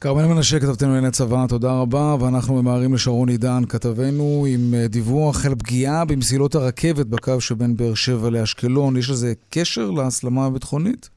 [0.01, 5.47] כרמל מנשה, כתבתנו לענייני צבא, תודה רבה, ואנחנו ממהרים לשרון עידן, כתבנו, עם אה, דיווח
[5.47, 8.97] על פגיעה במסילות הרכבת בקו שבין באר שבע לאשקלון.
[8.97, 11.09] יש לזה קשר להסלמה הביטחונית?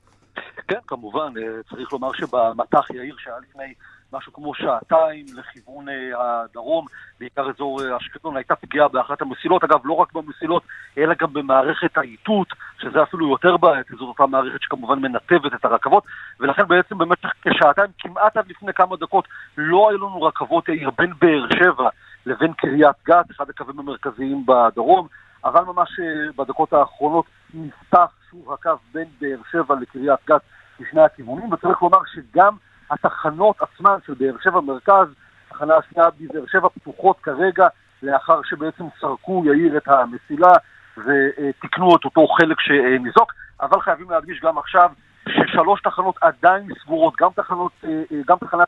[0.67, 1.34] כן, כמובן.
[1.70, 3.74] צריך לומר שבמטח יאיר שהיה לפני
[4.13, 5.96] משהו כמו שעתיים לכיוון אה,
[6.41, 6.86] הדרום,
[7.20, 10.63] בעיקר אזור אה, אשקלון, הייתה פגיעה באחת המסילות, אגב, לא רק במסילות,
[10.98, 12.48] אלא גם במערכת האיתות,
[12.82, 16.04] שזה אפילו יותר בעייתי, זאת אותה מערכת שכמובן מנתבת את הרכבות,
[16.39, 21.13] ולכן בעצם במשך כשעתיים, כמעט עד לפני כמה דקות, לא היו לנו רכבות העיר בין
[21.22, 21.89] באר שבע
[22.26, 25.08] לבין קריית גת, אחד הקווים המרכזיים בדרום,
[25.46, 30.41] אבל ממש אה, בדקות האחרונות נפתח שוב הקו בין באר שבע לקריית גת
[30.80, 32.56] בשני הכיוונים, וצריך לומר שגם
[32.91, 35.08] התחנות עצמן של באר שבע מרכז,
[35.50, 37.67] תחנה השנייה בבאר שבע פתוחות כרגע,
[38.04, 40.52] לאחר שבעצם סרקו יאיר את המסילה
[40.97, 44.91] ותיקנו את אותו חלק שניזוק, אבל חייבים להדגיש גם עכשיו
[45.30, 48.67] ששלוש תחנות עדיין סגורות, גם תחנות, אה, אה, גם תחנת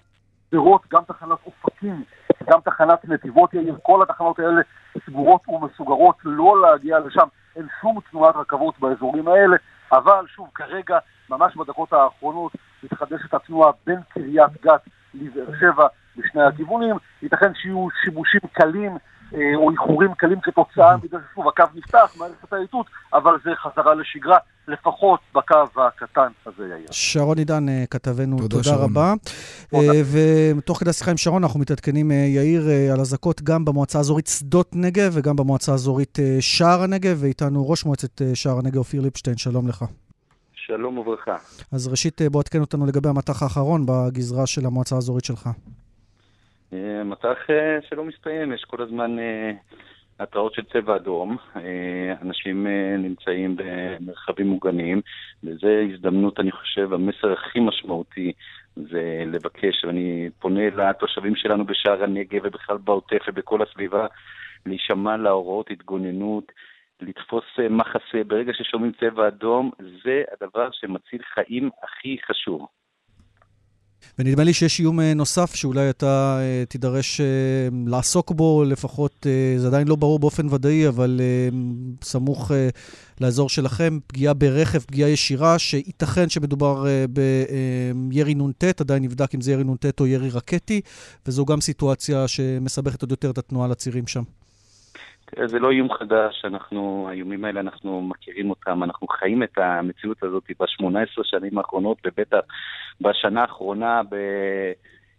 [0.50, 2.04] שדרות, גם תחנת אופקים,
[2.50, 4.62] גם תחנת נתיבות יאיר, כל התחנות האלה
[5.06, 9.58] סגורות ומסוגרות לא להגיע לשם, אין שום תנועת רכבות באזורים האלה,
[9.92, 10.98] אבל שוב, כרגע,
[11.30, 12.52] ממש בדקות האחרונות,
[12.84, 14.82] מתחדשת התנועה בין קריית גת
[15.14, 15.88] לבאר שבע
[16.18, 16.96] בשני הכיוונים.
[17.22, 18.98] ייתכן שיהיו שיבושים קלים
[19.36, 24.38] אה, או איחורים קלים כתוצאה מזה ששוב הקו נפתח, מערכת האיתות, אבל זה חזרה לשגרה,
[24.68, 26.88] לפחות בקו הקטן הזה, יאיר.
[26.92, 29.14] שרון עידן, אה, כתבנו, תודה, תודה רבה.
[29.70, 29.84] תודה.
[29.84, 30.02] אה,
[30.58, 32.64] ותוך כדי השיחה עם שרון, אנחנו מתעדכנים, יאיר,
[32.94, 38.22] על אזעקות גם במועצה האזורית שדות נגב וגם במועצה האזורית שער הנגב, ואיתנו ראש מועצת
[38.34, 39.86] שער הנגב, אופיר ליפשטיין, שלום לך.
[40.70, 41.38] שלום וברכה.
[41.72, 45.50] אז ראשית, בוא עדכן אותנו לגבי המטח האחרון בגזרה של המועצה האזורית שלך.
[46.74, 49.52] אה, מטח אה, שלא מסתיים, יש כל הזמן אה,
[50.20, 51.38] התראות של צבע אדום.
[52.22, 55.02] אנשים נמצאים במרחבים מוגנים,
[55.44, 58.32] וזו הזדמנות, אני חושב, המסר הכי משמעותי
[58.76, 64.08] זה לבקש, ואני פונה לתושבים שלנו בשער הנגב ובכלל בעוטף ובכל הסביבה,
[64.66, 66.52] להישמע להוראות התגוננות.
[67.02, 69.72] לתפוס אה, מחסה ברגע ששומעים צבע אדום,
[70.04, 72.68] זה הדבר שמציל חיים הכי חשוב.
[74.20, 77.22] ונדמה לי שיש איום אה, נוסף שאולי אתה uh, תידרש
[77.88, 79.26] לעסוק בו, לפחות
[79.58, 81.22] זה עדיין לא ברור באופן ודאי, אבל
[82.04, 82.52] סמוך
[83.22, 89.64] לאזור שלכם, פגיעה ברכב, פגיעה ישירה, שייתכן שמדובר בירי נ"ט, עדיין נבדק אם זה ירי
[89.64, 90.82] נ"ט או ירי רקטי,
[91.28, 94.24] וזו גם סיטואציה שמסבכת עוד יותר את התנועה לצירים שם.
[95.46, 100.44] זה לא איום חדש, אנחנו, האיומים האלה, אנחנו מכירים אותם, אנחנו חיים את המציאות הזאת
[100.60, 102.40] ב-18 שנים האחרונות, ובטח
[103.02, 104.02] בשנה האחרונה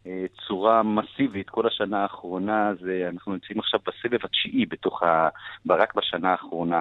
[0.05, 5.29] בצורה מסיבית, כל השנה האחרונה, זה, אנחנו נמצאים עכשיו בסבב התשיעי בתוך ה...
[5.71, 6.81] רק בשנה האחרונה.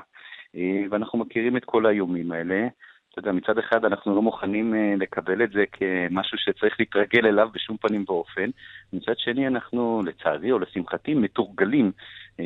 [0.92, 2.68] ואנחנו מכירים את כל האיומים האלה.
[3.12, 7.48] אתה יודע, מצד אחד אנחנו לא מוכנים אה, לקבל את זה כמשהו שצריך להתרגל אליו
[7.54, 8.50] בשום פנים ואופן.
[8.93, 11.91] מצד שני, אנחנו, לצערי או לשמחתי, מתורגלים
[12.39, 12.45] אה,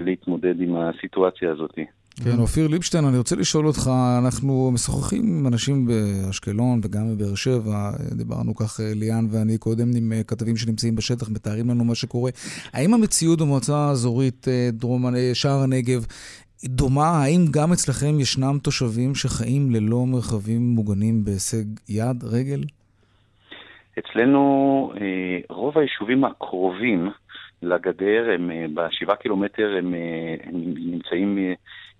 [0.00, 1.74] להתמודד עם הסיטואציה הזאת.
[2.24, 7.90] כן, אופיר ליבשטיין, אני רוצה לשאול אותך, אנחנו משוחחים עם אנשים באשקלון וגם בבאר שבע,
[8.12, 12.30] דיברנו כך אה, ליאן ואני קודם עם כתבים שנמצאים בשטח, מתארים לנו מה שקורה.
[12.72, 16.06] האם המציאות במועצה האזורית דרום שער הנגב
[16.64, 17.08] דומה?
[17.24, 22.60] האם גם אצלכם ישנם תושבים שחיים ללא מרחבים מוגנים בהישג יד, רגל?
[23.98, 24.92] אצלנו
[25.50, 27.10] רוב היישובים הקרובים
[27.62, 29.94] לגדר, הם בשבעה קילומטר הם,
[30.44, 31.38] הם נמצאים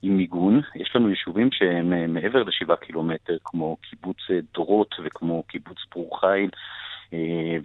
[0.03, 0.61] עם מיגון.
[0.75, 4.17] יש לנו יישובים שהם מעבר לשבעה קילומטר, כמו קיבוץ
[4.55, 6.51] דורות וכמו קיבוץ ברור חיל.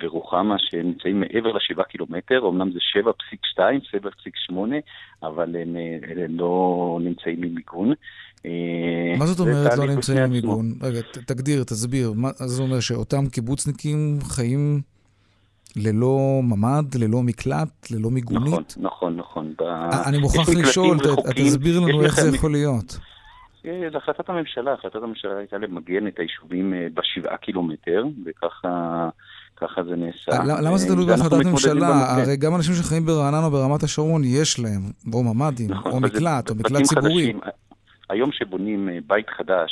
[0.03, 2.79] ורוחמה שנמצאים מעבר לשבעה קילומטר, אמנם זה
[3.57, 3.59] 7.2,
[4.49, 4.55] 7.8,
[5.23, 5.75] אבל הם,
[6.17, 7.93] הם לא נמצאים עם מיגון.
[9.17, 10.73] מה זאת אומרת לא נמצאים עם מיגון?
[10.81, 12.13] רגע, תגדיר, תסביר.
[12.15, 14.81] מה זה אומר שאותם קיבוצניקים חיים
[15.75, 18.75] ללא ממ"ד, ללא מקלט, ללא מיגונית?
[18.77, 19.67] נכון, נכון, נכון.
[20.07, 20.97] אני מוכרח לשאול,
[21.35, 22.97] תסביר לנו איך זה יכול להיות.
[23.63, 29.09] זו החלטת הממשלה, החלטת הממשלה הייתה למגן את היישובים בשבעה קילומטר, וככה...
[29.61, 30.31] ככה זה נעשה.
[30.61, 31.87] למה זה תלוי בהחלטת ממשלה?
[31.87, 34.81] הרי גם אנשים שחיים ברעננה או ברמת השרון, יש להם
[35.13, 37.33] או ממ"דים, או מקלט, או מקלט ציבורי.
[38.09, 39.71] היום שבונים בית חדש,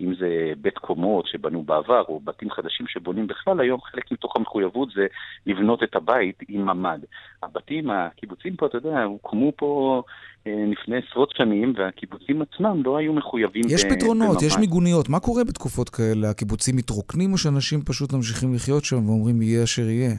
[0.00, 4.88] אם זה בית קומות שבנו בעבר, או בתים חדשים שבונים בכלל, היום חלק מתוך המחויבות
[4.94, 5.06] זה
[5.46, 6.98] לבנות את הבית עם ממ"ד.
[7.42, 10.12] הבתים, הקיבוצים פה, אתה יודע, הוקמו פה אה,
[10.46, 15.08] לפני עשרות שנים, והקיבוצים עצמם לא היו מחויבים יש פתרונות, יש מיגוניות.
[15.08, 16.30] מה קורה בתקופות כאלה?
[16.30, 20.14] הקיבוצים מתרוקנים, או שאנשים פשוט ממשיכים לחיות שם ואומרים יהיה אשר יהיה?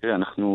[0.00, 0.46] תראה, אנחנו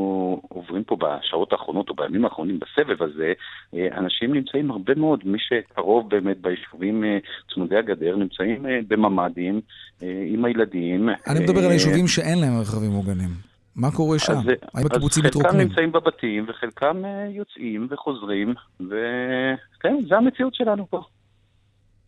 [0.50, 3.34] עוברים פה בשעות האחרונות או בימים האחרונים בסבב הזה,
[3.74, 7.18] אה, אנשים נמצאים הרבה מאוד, מי שקרוב באמת ביישובים אה,
[7.54, 9.62] צמודי הגדר, נמצאים בממ"דים
[10.02, 11.10] עם הילדים.
[11.28, 13.51] אני מדבר על היישובים שאין להם מרחבים מוגנים.
[13.76, 14.34] מה קורה שם?
[14.34, 15.54] אז, האם הקיבוצים מתרוקנים?
[15.54, 21.02] חלקם נמצאים בבתים וחלקם יוצאים וחוזרים, וכן, זה המציאות שלנו פה.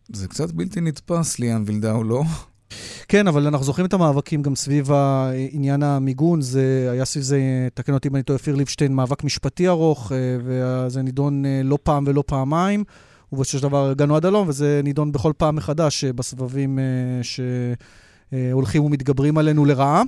[0.08, 2.22] זה קצת בלתי נתפס, ליאן וילדאו, לא?
[3.08, 4.88] כן, אבל אנחנו זוכרים את המאבקים גם סביב
[5.50, 6.40] עניין המיגון.
[6.40, 7.38] זה היה סביב זה,
[7.74, 10.12] תקן אותי אם אני טועה, אופיר ליבשטיין, מאבק משפטי ארוך,
[10.44, 12.84] וזה נידון לא פעם ולא פעמיים.
[13.32, 16.78] ובסופו של דבר הגענו עד הלום, וזה נידון בכל פעם מחדש בסבבים
[18.32, 20.02] שהולכים ומתגברים עלינו לרעה.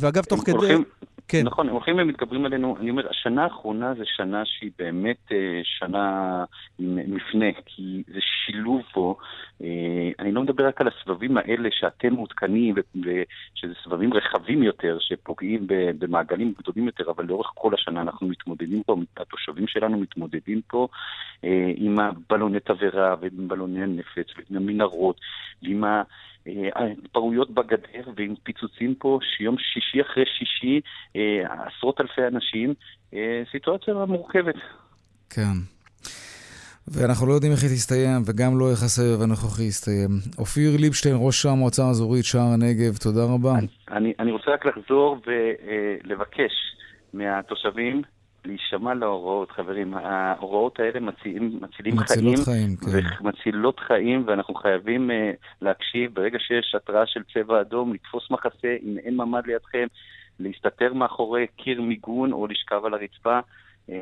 [0.00, 0.52] ואגב, תוך כדי...
[0.52, 0.84] הולכים,
[1.28, 1.42] כן.
[1.44, 2.76] נכון, הם הולכים ומתגברים עלינו.
[2.80, 5.32] אני אומר, השנה האחרונה זה שנה שהיא באמת
[5.62, 6.44] שנה
[6.78, 9.14] עם מפנה, כי זה שילוב פה.
[10.18, 15.66] אני לא מדבר רק על הסבבים האלה שאתם מעודכנים, ושזה סבבים רחבים יותר, שפוגעים
[15.98, 20.88] במעגלים גדולים יותר, אבל לאורך כל השנה אנחנו מתמודדים פה, התושבים שלנו מתמודדים פה
[21.76, 25.20] עם הבלוני תבערה ועם בלוני נפץ ועם המנהרות
[25.62, 26.02] ועם ה...
[26.76, 30.80] התפרעויות בגדר ועם פיצוצים פה שיום שישי אחרי שישי,
[31.44, 32.74] עשרות אלפי אנשים,
[33.52, 34.54] סיטואציה מורכבת.
[35.30, 35.56] כן.
[36.88, 40.10] ואנחנו לא יודעים איך היא תסתיים, וגם לא איך הסבב הנוכחי יסתיים.
[40.38, 43.58] אופיר ליבשטיין, ראש המועצה האזורית שער הנגב, תודה רבה.
[43.58, 46.52] אני, אני, אני רוצה רק לחזור ולבקש
[47.14, 48.02] מהתושבים
[48.46, 49.94] להישמע להוראות, חברים.
[49.94, 53.24] ההוראות האלה מצילים, מצילים מצילות חיים, חיים כן.
[53.24, 55.14] ומצילות חיים, ואנחנו חייבים uh,
[55.62, 56.14] להקשיב.
[56.14, 59.86] ברגע שיש התראה של צבע אדום, לתפוס מחסה, אם אין ממ"ד לידכם,
[60.40, 63.40] להסתתר מאחורי קיר מיגון או לשכב על הרצפה.
[63.90, 63.92] Uh,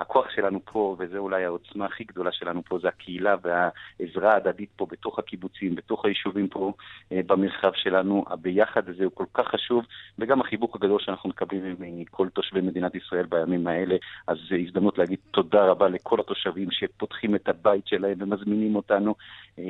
[0.00, 4.86] הכוח שלנו פה, וזו אולי העוצמה הכי גדולה שלנו פה, זה הקהילה והעזרה ההדדית פה
[4.90, 8.24] בתוך הקיבוצים, בתוך היישובים פה, uh, במרחב שלנו.
[8.28, 9.84] הביחד הזה הוא כל כך חשוב,
[10.18, 13.96] וגם החיבוק הגדול שאנחנו מקבלים מכל תושבי מדינת ישראל בימים האלה.
[14.26, 19.14] אז זו הזדמנות להגיד תודה רבה לכל התושבים שפותחים את הבית שלהם ומזמינים אותנו,
[19.56, 19.60] uh,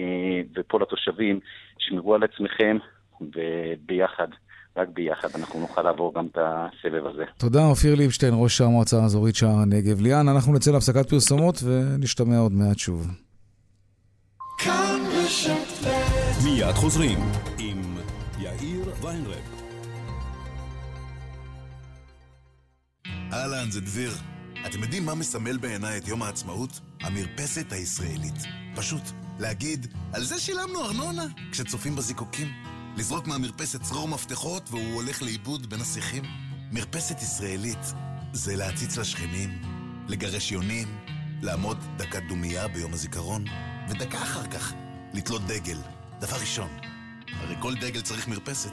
[0.55, 1.41] ופה לתושבים,
[1.79, 2.77] שמרו על עצמכם,
[3.21, 4.29] וביחד.
[4.77, 7.25] רק ביחד אנחנו נוכל לעבור גם את הסבב הזה.
[7.39, 10.01] תודה, אופיר ליבשטיין, ראש המועצה האזורית שער הנגב.
[10.01, 13.07] ליאן, אנחנו נצא להפסקת פרסומות ונשתמע עוד מעט שוב.
[16.45, 17.19] מיד חוזרים
[17.59, 17.83] עם
[18.39, 19.61] יאיר ויינרב.
[23.33, 24.11] אהלן, זה דביר.
[24.67, 26.81] אתם יודעים מה מסמל בעיניי את יום העצמאות?
[27.01, 28.35] המרפסת הישראלית.
[28.77, 29.03] פשוט,
[29.39, 32.70] להגיד, על זה שילמנו ארנונה, כשצופים בזיקוקים.
[32.97, 36.25] לזרוק מהמרפסת צרור מפתחות והוא הולך לאיבוד בין השיחים?
[36.73, 37.95] מרפסת ישראלית
[38.33, 39.63] זה להציץ לשכנים,
[40.09, 40.89] לגרש יונים,
[41.43, 43.45] לעמוד דקת דומייה ביום הזיכרון,
[43.89, 44.73] ודקה אחר כך
[45.15, 45.79] לתלות דגל,
[46.21, 46.71] דבר ראשון.
[47.33, 48.73] הרי כל דגל צריך מרפסת,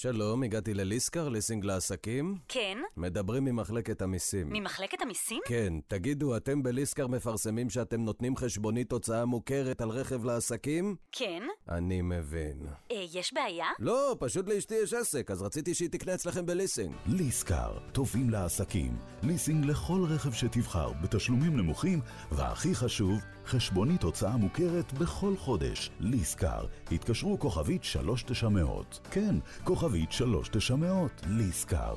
[0.03, 2.37] שלום, הגעתי לליסקר, ליסינג לעסקים.
[2.47, 2.77] כן?
[2.97, 4.49] מדברים ממחלקת המיסים.
[4.49, 5.41] ממחלקת המיסים?
[5.47, 10.95] כן, תגידו, אתם בליסקר מפרסמים שאתם נותנים חשבונית הוצאה מוכרת על רכב לעסקים?
[11.11, 11.43] כן.
[11.69, 12.57] אני מבין.
[12.91, 13.65] אה, יש בעיה?
[13.79, 16.95] לא, פשוט לאשתי יש עסק, אז רציתי שהיא תקנה אצלכם בליסינג.
[17.05, 18.97] ליסקר, טובים לעסקים.
[19.23, 21.99] ליסינג לכל רכב שתבחר, בתשלומים נמוכים,
[22.31, 25.91] והכי חשוב, חשבונית הוצאה מוכרת בכל חודש.
[25.99, 28.99] ליסקר, התקשרו כוכבית 3900.
[29.11, 31.21] כן, כוכבית 3900.
[31.27, 31.95] ליסקר.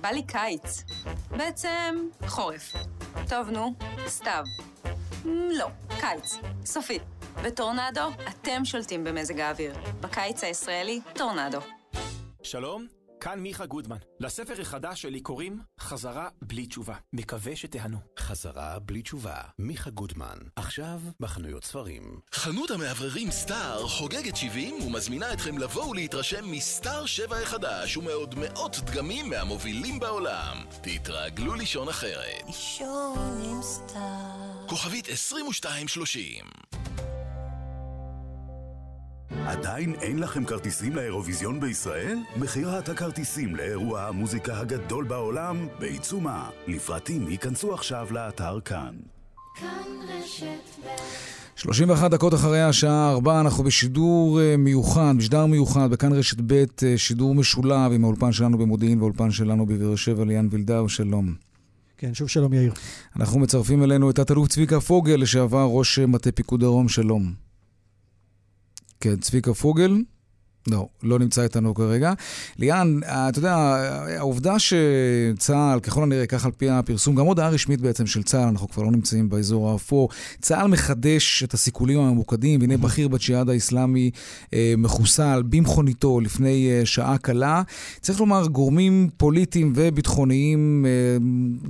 [0.00, 0.84] בא לי קיץ.
[1.30, 2.72] בעצם, חורף.
[3.28, 3.74] טוב, נו,
[4.06, 4.44] סתיו.
[5.58, 5.66] לא,
[6.00, 6.36] קיץ.
[6.64, 6.98] סופי.
[7.44, 9.74] בטורנדו, אתם שולטים במזג האוויר.
[10.00, 11.58] בקיץ הישראלי, טורנדו.
[12.42, 12.86] שלום,
[13.20, 13.96] כאן מיכה גודמן.
[14.20, 16.94] לספר החדש שלי קוראים חזרה בלי תשובה.
[17.12, 17.98] מקווה שתיהנו.
[18.18, 20.38] חזרה בלי תשובה, מיכה גודמן.
[20.56, 22.20] עכשיו בחנויות ספרים.
[22.34, 29.30] חנות המאווררים סטאר חוגגת 70 ומזמינה אתכם לבוא ולהתרשם מסטאר 7 החדש ומעוד מאות דגמים
[29.30, 30.56] מהמובילים בעולם.
[30.80, 32.42] תתרגלו לישון אחרת.
[32.46, 34.66] לישון עם סטאר.
[34.68, 36.44] כוכבית 2230
[39.46, 42.18] עדיין אין לכם כרטיסים לאירוויזיון בישראל?
[42.36, 46.50] מכירת הכרטיסים לאירוע המוזיקה הגדול בעולם בעיצומה.
[46.66, 48.94] לפרטים ייכנסו עכשיו לאתר כאן.
[49.60, 49.68] כאן
[50.08, 50.88] רשת ב'
[51.56, 56.98] 31 דקות אחרי השעה 4, אנחנו בשידור אה, מיוחד, בשדר מיוחד, בכאן רשת ב', אה,
[56.98, 61.34] שידור משולב עם האולפן שלנו במודיעין והאולפן שלנו בבאר שבע, ליאן וילדאו, שלום.
[61.98, 62.72] כן, שוב שלום יאיר.
[63.16, 67.49] אנחנו מצרפים אלינו את תת-אלוף צביקה פוגל, לשעבר ראש מטה פיקוד דרום, שלום.
[69.00, 70.02] כן, צביקה פוגל.
[70.66, 72.12] לא, לא נמצא איתנו כרגע.
[72.58, 73.56] ליאן, אתה יודע,
[74.18, 78.68] העובדה שצה"ל, ככל הנראה, כך על פי הפרסום, גם הודעה רשמית בעצם של צה"ל, אנחנו
[78.68, 80.08] כבר לא נמצאים באזור האפור,
[80.40, 84.10] צה"ל מחדש את הסיכולים הממוקדים, והנה בכיר בג'יהאד האיסלאמי
[84.54, 87.62] אה, מחוסל במכוניתו לפני אה, שעה קלה.
[88.00, 90.90] צריך לומר, גורמים פוליטיים וביטחוניים אה,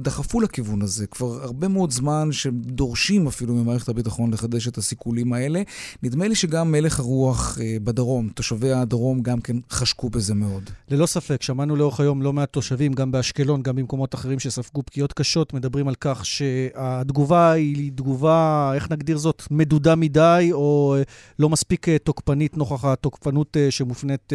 [0.03, 5.62] דחפו לכיוון הזה כבר הרבה מאוד זמן, שדורשים אפילו ממערכת הביטחון לחדש את הסיכולים האלה.
[6.03, 10.71] נדמה לי שגם מלך הרוח אה, בדרום, תושבי הדרום גם כן חשקו בזה מאוד.
[10.88, 15.12] ללא ספק, שמענו לאורך היום לא מעט תושבים, גם באשקלון, גם במקומות אחרים שספגו פגיעות
[15.12, 20.97] קשות, מדברים על כך שהתגובה היא תגובה, איך נגדיר זאת, מדודה מדי, או
[21.38, 24.33] לא מספיק תוקפנית נוכח התוקפנות שמופנית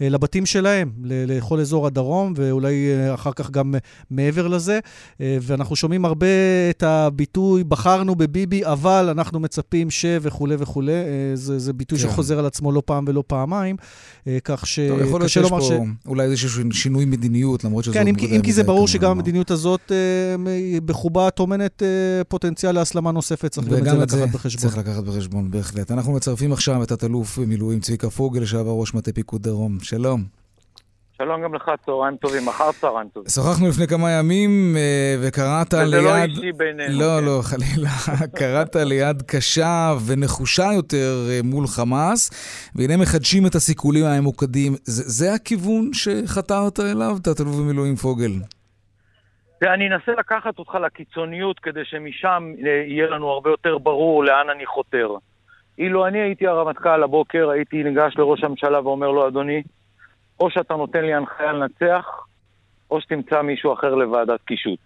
[0.00, 3.74] לבתים שלהם, לכל אזור הדרום, ואולי אחר כך גם
[4.10, 4.78] מעבר לזה.
[5.20, 6.26] ואנחנו שומעים הרבה
[6.70, 10.04] את הביטוי, בחרנו בביבי, אבל אנחנו מצפים ש...
[10.20, 10.92] וכולי וכולי.
[11.34, 12.08] זה, זה ביטוי כן.
[12.08, 13.71] שחוזר על עצמו לא פעם ולא פעמיים,
[14.44, 15.72] כך שקשה לומר ש...
[16.06, 17.94] אולי איזשהו שינוי מדיניות, למרות שזו...
[17.94, 19.92] כן, אם, אם כי זה ברור שגם המדיניות הזאת
[20.84, 21.82] בחובה טומנת
[22.28, 24.62] פוטנציאל להסלמה נוספת, צריך גם את זה לקחת בחשבון.
[24.62, 25.90] צריך לקחת בחשבון, בהחלט.
[25.90, 29.78] אנחנו מצרפים עכשיו את התת-אלוף במילואים צביקה פוגל, לשעבר ראש מטה פיקוד דרום.
[29.82, 30.41] שלום.
[31.18, 33.28] שלום גם לך, צהריים טובים, מחר צהריים טובים.
[33.28, 34.76] שוחחנו לפני כמה ימים
[35.22, 35.86] וקראת ליד...
[35.86, 37.00] וזה לא אישי בינינו.
[37.00, 37.24] לא, כן.
[37.24, 37.90] לא, חלילה.
[38.38, 42.30] קראת ליד קשה ונחושה יותר מול חמאס,
[42.76, 44.72] והנה מחדשים את הסיכולים הממוקדים.
[44.84, 48.32] זה, זה הכיוון שחתרת אליו, תת-אלוף במילואים פוגל?
[49.62, 52.52] ואני אנסה לקחת אותך לקיצוניות כדי שמשם
[52.88, 55.08] יהיה לנו הרבה יותר ברור לאן אני חותר.
[55.78, 59.62] אילו אני הייתי הרמטכ"ל הבוקר, הייתי ניגש לראש הממשלה ואומר לו, אדוני,
[60.42, 62.26] או שאתה נותן לי הנחיה לנצח,
[62.90, 64.80] או שתמצא מישהו אחר לוועדת קישוט.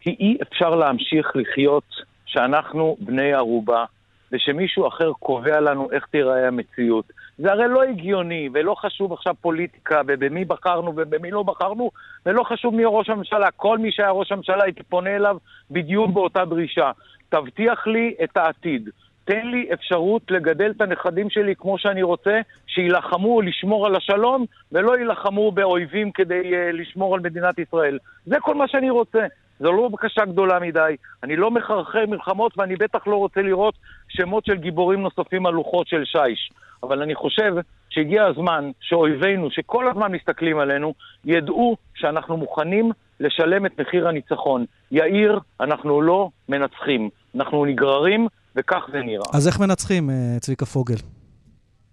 [0.00, 1.84] כי אי אפשר להמשיך לחיות
[2.26, 3.84] שאנחנו בני ערובה,
[4.32, 7.04] ושמישהו אחר קובע לנו איך תיראה המציאות.
[7.38, 11.90] זה הרי לא הגיוני, ולא חשוב עכשיו פוליטיקה, ובמי בחרנו ובמי לא בחרנו,
[12.26, 13.50] ולא חשוב מי ראש הממשלה.
[13.50, 15.36] כל מי שהיה ראש הממשלה הייתי פונה אליו
[15.70, 16.90] בדיוק באותה דרישה.
[17.28, 18.90] תבטיח לי את העתיד.
[19.28, 24.98] תן לי אפשרות לגדל את הנכדים שלי כמו שאני רוצה, שיילחמו לשמור על השלום, ולא
[24.98, 27.98] יילחמו באויבים כדי uh, לשמור על מדינת ישראל.
[28.26, 29.26] זה כל מה שאני רוצה.
[29.60, 30.96] זו לא בקשה גדולה מדי.
[31.22, 33.74] אני לא מחרחר מלחמות, ואני בטח לא רוצה לראות
[34.08, 36.50] שמות של גיבורים נוספים על לוחות של שיש.
[36.82, 37.54] אבל אני חושב
[37.90, 40.94] שהגיע הזמן שאויבינו, שכל הזמן מסתכלים עלינו,
[41.24, 44.64] ידעו שאנחנו מוכנים לשלם את מחיר הניצחון.
[44.90, 47.10] יאיר, אנחנו לא מנצחים.
[47.34, 49.24] אנחנו נגררים, וכך זה נראה.
[49.34, 50.96] אז איך מנצחים, צביקה פוגל?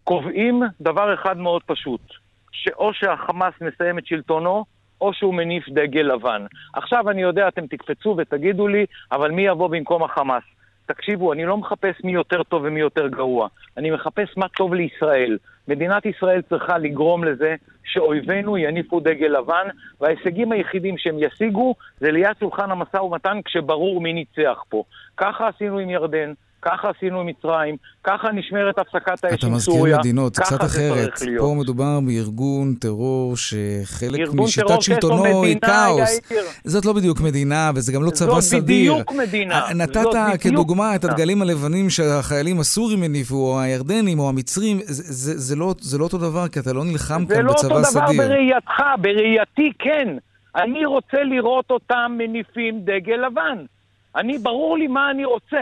[0.03, 2.01] קובעים דבר אחד מאוד פשוט,
[2.51, 4.65] שאו שהחמאס מסיים את שלטונו,
[5.01, 6.45] או שהוא מניף דגל לבן.
[6.73, 10.43] עכשיו אני יודע, אתם תקפצו ותגידו לי, אבל מי יבוא במקום החמאס?
[10.85, 13.47] תקשיבו, אני לא מחפש מי יותר טוב ומי יותר גרוע.
[13.77, 15.37] אני מחפש מה טוב לישראל.
[15.67, 19.67] מדינת ישראל צריכה לגרום לזה שאויבינו יניפו דגל לבן,
[20.01, 24.83] וההישגים היחידים שהם ישיגו זה ליד שולחן המשא ומתן כשברור מי ניצח פה.
[25.17, 26.33] ככה עשינו עם ירדן,
[26.65, 30.59] ככה עשינו עם מצרים, ככה נשמרת הפסקת האש אתה עם מזכיר סוריה, מדינות, ככה קצת
[30.61, 31.13] זה אחרת.
[31.13, 31.41] צריך להיות.
[31.45, 36.19] פה מדובר בארגון טרור שחלק משיטת שלטונו היא מדינה, כאוס.
[36.63, 38.93] זאת לא בדיוק מדינה, וזה גם לא צבא זאת סדיר.
[38.93, 39.61] בדיוק מדינה.
[39.67, 41.13] אה, נתת זאת בדיוק כדוגמה את מדינה.
[41.13, 44.79] הדגלים הלבנים שהחיילים הסורים הניפו, או הירדנים, או המצרים.
[44.85, 47.53] זה- זה זה לא זה לא אותו דבר, כי אתה לא נלחם זה כאן לא
[47.53, 48.21] בצבא אותו דבר סדיר.
[48.21, 50.07] בראייתך, בראייתי כן.
[50.55, 53.57] אני רוצה לראות אותם מניפים דגל לבן.
[54.15, 55.57] אני, ברור לי מה אני רוצה.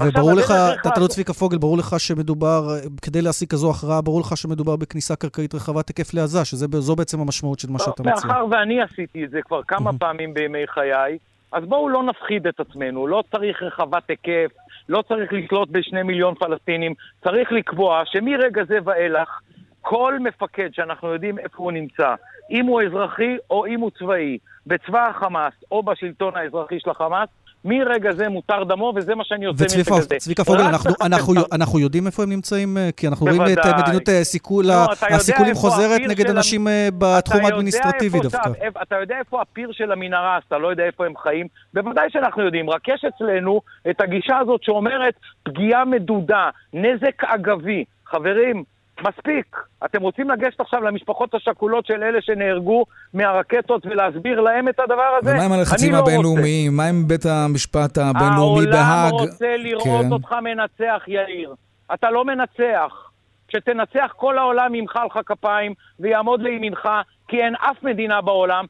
[0.00, 4.20] אבל ברור לך, תת-אלוף צביקה פוגל, ברור לך שמדובר, אה, כדי להשיג כזו הכרעה, ברור
[4.20, 8.14] לך שמדובר בכניסה קרקעית רחבת היקף לעזה, שזו בעצם המשמעות של מה שאתה מציע.
[8.14, 11.18] מאחר ואני עשיתי את זה כבר כמה פעמים בימי חיי,
[11.52, 13.06] אז בואו לא נפחיד את עצמנו.
[13.06, 14.50] לא צריך רחבת היקף,
[14.88, 16.94] לא צריך לשלוט בשני מיליון פלסטינים.
[17.24, 19.40] צריך לקבוע שמרגע זה ואילך,
[19.80, 22.14] כל מפקד שאנחנו יודעים איפה הוא נמצא,
[22.50, 27.28] אם הוא אזרחי או אם הוא צבאי, בצבא החמאס או בשלטון האזרחי של החמאס,
[27.64, 30.16] מרגע זה מותר דמו, וזה מה שאני עושה וצביקה מרגע זה.
[30.18, 32.78] צביקה פוגל, אנחנו, אנחנו, אנחנו יודעים איפה הם נמצאים?
[32.78, 33.72] אה, כי אנחנו רואים את בוודאי.
[33.72, 34.74] אה, מדיניות אה, סיכול, לא,
[35.10, 38.50] הסיכולים חוזרת נגד אנשים המ- בתחום האדמיניסטרטיבי דווקא.
[38.82, 41.46] אתה יודע איפה הפיר של המנהרה, אז אתה לא יודע איפה הם חיים?
[41.74, 47.84] בוודאי שאנחנו יודעים, רק יש אצלנו את הגישה הזאת שאומרת פגיעה מדודה, נזק אגבי.
[48.06, 48.64] חברים,
[49.00, 49.56] מספיק.
[49.84, 52.84] אתם רוצים לגשת עכשיו למשפחות השכולות של אלה שנהרגו
[53.14, 55.34] מהרקטות ולהסביר להם את הדבר הזה?
[55.34, 55.98] ומה עם הלחצים לא.
[55.98, 56.76] הבינלאומיים?
[56.76, 59.12] מה עם בית המשפט הבינלאומי העולם בהאג?
[59.12, 60.12] רוצה לראות כן.
[60.12, 61.54] אותך מנצח, יאיר.
[61.94, 63.10] אתה לא מנצח.
[63.48, 66.88] כשתנצח, כל העולם ימחא לך כפיים ויעמוד לימינך,
[67.28, 68.64] כי אין אף מדינה בעולם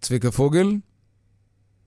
[0.00, 0.66] צביקה פוגל?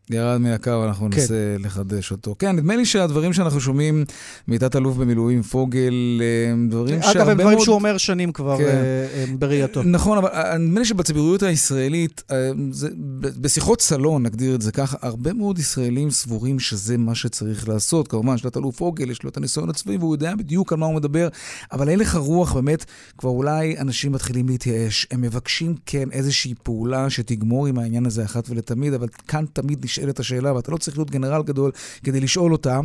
[0.10, 1.20] ירד מן הקו, אנחנו כן.
[1.20, 2.36] ננסה לחדש אותו.
[2.40, 4.06] כן, נדמה לי שהדברים שאנחנו שומעים
[4.48, 7.28] מתת-אלוף במילואים פוגל, הם דברים שהרבה מאוד...
[7.28, 8.64] אגב, הם דברים שהוא אומר שנים כבר כן.
[8.64, 9.84] אה, אה, בראייתו.
[9.84, 12.24] נכון, אבל אה, נדמה לי שבציבוריות הישראלית,
[12.72, 12.90] זה,
[13.20, 18.08] בשיחות סלון, נגדיר את זה ככה, הרבה מאוד ישראלים סבורים שזה מה שצריך לעשות.
[18.08, 20.96] כמובן, יש לתת-אלוף פוגל, יש לו את הניסיון הצבאי, והוא יודע בדיוק על מה הוא
[20.96, 21.28] מדבר,
[21.72, 22.86] אבל הלך הרוח, באמת,
[23.18, 25.08] כבר אולי אנשים מתחילים להתייאש.
[25.12, 30.20] הם מבקשים, כן, איזושהי פעולה שתגמור עם העניין הזה אחת ולתמיד, אבל כאן תמיד נשאלת
[30.20, 31.72] השאלה, ואתה לא צריך להיות גנרל גדול
[32.04, 32.80] כדי לשאול אותה,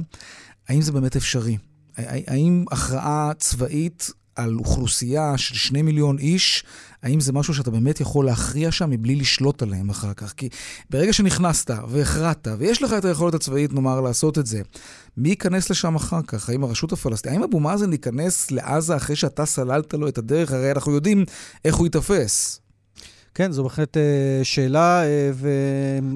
[0.69, 1.59] האם זה באמת אפשרי?
[1.97, 6.65] האם הכרעה צבאית על אוכלוסייה של שני מיליון איש,
[7.03, 10.33] האם זה משהו שאתה באמת יכול להכריע שם מבלי לשלוט עליהם אחר כך?
[10.37, 10.49] כי
[10.91, 14.63] ברגע שנכנסת והכרעת, ויש לך את היכולת הצבאית, נאמר, לעשות את זה,
[15.17, 16.49] מי ייכנס לשם אחר כך?
[16.49, 17.39] האם הרשות הפלסטינית?
[17.39, 20.53] האם אבו מאזן ייכנס לעזה אחרי שאתה סללת לו את הדרך?
[20.53, 21.25] הרי אנחנו יודעים
[21.65, 22.62] איך הוא ייתפס.
[23.35, 24.03] כן, זו בהחלט אה,
[24.43, 25.31] שאלה, אה,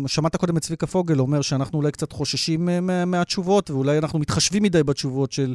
[0.05, 4.19] ושמעת קודם את צביקה פוגל אומר שאנחנו אולי קצת חוששים אה, מה- מהתשובות, ואולי אנחנו
[4.19, 5.55] מתחשבים מדי בתשובות של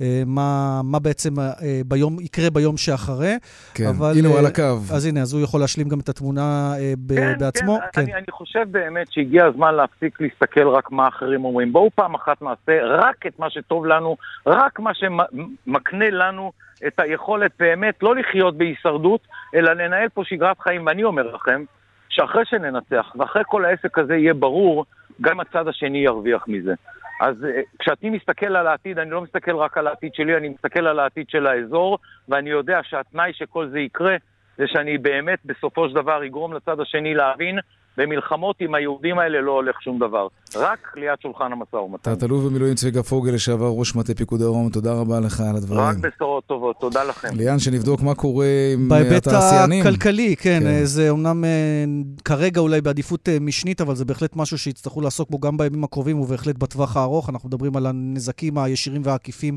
[0.00, 1.52] אה, מה, מה בעצם אה,
[1.86, 3.34] ביום, יקרה ביום שאחרי.
[3.74, 4.62] כן, אבל, הנה הוא אה, על הקו.
[4.94, 7.78] אז הנה, אז הוא יכול להשלים גם את התמונה אה, ב- כן, בעצמו.
[7.92, 11.72] כן, אני, אני חושב באמת שהגיע הזמן להפסיק להסתכל רק מה אחרים אומרים.
[11.72, 16.52] בואו פעם אחת נעשה רק את מה שטוב לנו, רק מה שמקנה לנו
[16.86, 20.86] את היכולת באמת לא לחיות בהישרדות, אלא לנהל פה שגרת חיים.
[20.86, 21.64] ואני אומר לכם,
[22.08, 24.84] שאחרי שננצח, ואחרי כל העסק הזה יהיה ברור,
[25.20, 26.74] גם הצד השני ירוויח מזה.
[27.20, 30.86] אז אה, כשאני מסתכל על העתיד, אני לא מסתכל רק על העתיד שלי, אני מסתכל
[30.86, 34.16] על העתיד של האזור, ואני יודע שהתנאי שכל זה יקרה,
[34.58, 37.58] זה שאני באמת בסופו של דבר אגרום לצד השני להבין,
[37.96, 40.26] במלחמות עם היהודים האלה לא הולך שום דבר.
[40.56, 42.14] רק ליד שולחן המשא ומתן.
[42.14, 45.80] תת-אלוף במילואים צביקה פוגל, לשעבר ראש מטה פיקוד דרום, תודה רבה לך על הדברים.
[45.80, 47.28] רק בשורות טובות, תודה לכם.
[47.34, 49.86] ליאן, שנבדוק מה קורה עם בהיבט התעשיינים.
[49.86, 50.84] הכלכלי, כן, כן.
[50.84, 51.84] זה אומנם אה,
[52.24, 56.20] כרגע אולי בעדיפות אה, משנית, אבל זה בהחלט משהו שיצטרכו לעסוק בו גם בימים הקרובים
[56.20, 57.30] ובהחלט בטווח הארוך.
[57.30, 59.56] אנחנו מדברים על הנזקים הישירים והעקיפים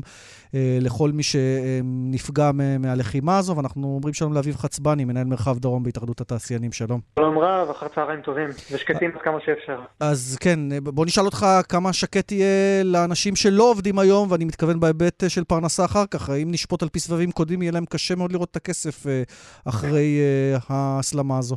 [0.54, 6.20] אה, לכל מי שנפגע מהלחימה הזו, ואנחנו אומרים שלום לאביב חצבני, מנהל מרחב דרום בהתאחדות
[6.20, 6.72] התעשיינים.
[6.72, 7.00] שלום.
[7.18, 9.80] שלום רב, אחר צהריים טובים, ושקטים עד כמה שאפשר.
[10.00, 15.24] אז כן, בוא נשאל אותך כמה שקט יהיה לאנשים שלא עובדים היום, ואני מתכוון בהיבט
[15.24, 16.30] אה, של פרנסה אחר כך.
[16.30, 19.22] האם נשפוט על פי סבבים קודמים, יהיה להם קשה מאוד לראות את הכסף אה,
[19.68, 21.56] אחרי אה, ההסלמה הזו.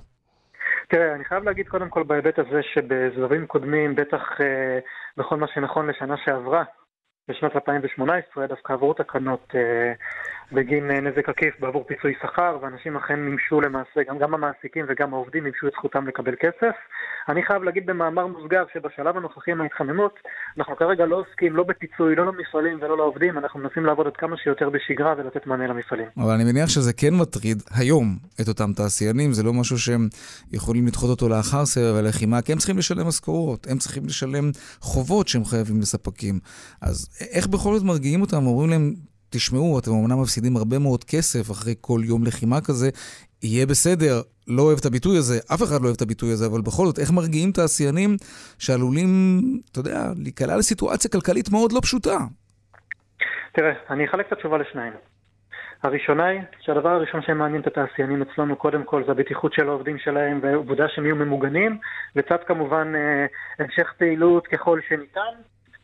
[0.89, 4.79] תראה, אני חייב להגיד קודם כל בהיבט הזה שבסבבים קודמים, בטח אה,
[5.17, 6.63] בכל מה שנכון לשנה שעברה,
[7.27, 9.93] בשנת 2018 דווקא עברו תקנות אה,
[10.51, 15.13] בגין אה, נזק עקיף בעבור פיצוי שכר, ואנשים אכן מימשו למעשה, גם, גם המעסיקים וגם
[15.13, 16.75] העובדים מימשו את זכותם לקבל כסף.
[17.29, 20.19] אני חייב להגיד במאמר מוסגר שבשלב הנוכחי עם ההתחממות,
[20.57, 24.37] אנחנו כרגע לא עוסקים לא בפיצוי, לא למפעלים ולא לעובדים, אנחנו מנסים לעבוד עד כמה
[24.37, 26.07] שיותר בשגרה ולתת מענה למפעלים.
[26.17, 30.07] אבל אני מניח שזה כן מטריד היום את אותם תעשיינים, זה לא משהו שהם
[30.51, 35.27] יכולים לדחות אותו לאחר סבב הלחימה, כי הם צריכים לשלם משכורות, הם צריכים לשלם חובות
[35.27, 36.39] שהם חייבים לספקים.
[36.81, 38.45] אז איך בכל זאת מרגיעים אותם?
[38.45, 38.93] אומרים להם,
[39.29, 42.89] תשמעו, אתם אמנם מפסידים הרבה מאוד כסף אחרי כל יום לחימה כזה,
[43.43, 46.61] יהיה בסדר, לא אוהב את הביטוי הזה, אף אחד לא אוהב את הביטוי הזה, אבל
[46.61, 48.09] בכל זאת, איך מרגיעים תעשיינים
[48.59, 49.09] שעלולים,
[49.71, 52.17] אתה יודע, להיקלע לסיטואציה כלכלית מאוד לא פשוטה?
[53.51, 54.93] תראה, אני אחלק את התשובה לשניים.
[55.83, 60.39] הראשונה היא שהדבר הראשון שמעניין את התעשיינים אצלנו קודם כל זה הבטיחות של העובדים שלהם
[60.43, 61.77] והעובדה שהם יהיו ממוגנים,
[62.15, 63.25] לצד כמובן אה,
[63.59, 65.33] המשך פעילות ככל שניתן,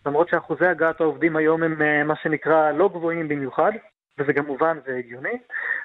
[0.05, 3.71] למרות שאחוזי הגעת העובדים היום הם אה, מה שנקרא לא גבוהים במיוחד,
[4.19, 5.37] וזה גם מובן והגיוני.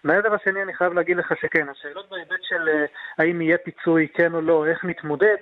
[0.05, 2.85] מהעבר השני אני חייב להגיד לך שכן, השאלות בהיבט של אה,
[3.19, 5.37] האם יהיה פיצוי כן או לא, איך נתמודד,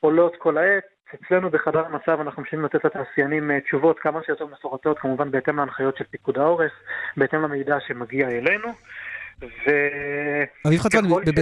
[0.00, 0.84] עולות כל העת.
[1.14, 5.96] אצלנו בחדר המצב אנחנו משנים לתת לתעשיינים אה, תשובות כמה שיותר מפורטות, כמובן בהתאם להנחיות
[5.96, 6.72] של פיקוד העורף,
[7.16, 8.68] בהתאם למידע שמגיע אלינו.
[9.42, 9.70] ו...
[10.66, 10.98] אביב חצן,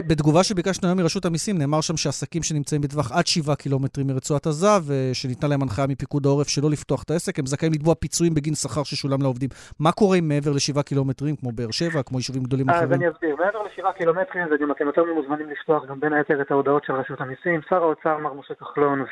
[0.09, 4.66] בתגובה שביקשנו היום מרשות המיסים, נאמר שם שעסקים שנמצאים בטווח עד 7 קילומטרים מרצועת עזה,
[4.86, 8.82] ושניתנה להם הנחיה מפיקוד העורף שלא לפתוח את העסק, הם זכאים לתבוע פיצויים בגין שכר
[8.82, 9.49] ששולם לעובדים.
[9.80, 12.84] מה קורה אם מעבר ל-7 קילומטרים, כמו באר שבע, כמו יישובים גדולים אחרים?
[12.84, 13.36] אז אני אסביר.
[13.36, 17.20] מעבר ל-7 קילומטרים, וגם אתם יותר ממוזמנים לפתוח גם בין היתר את ההודעות של רשות
[17.20, 17.61] המיסים.
[17.68, 19.05] שר האוצר, מר משה כחלון,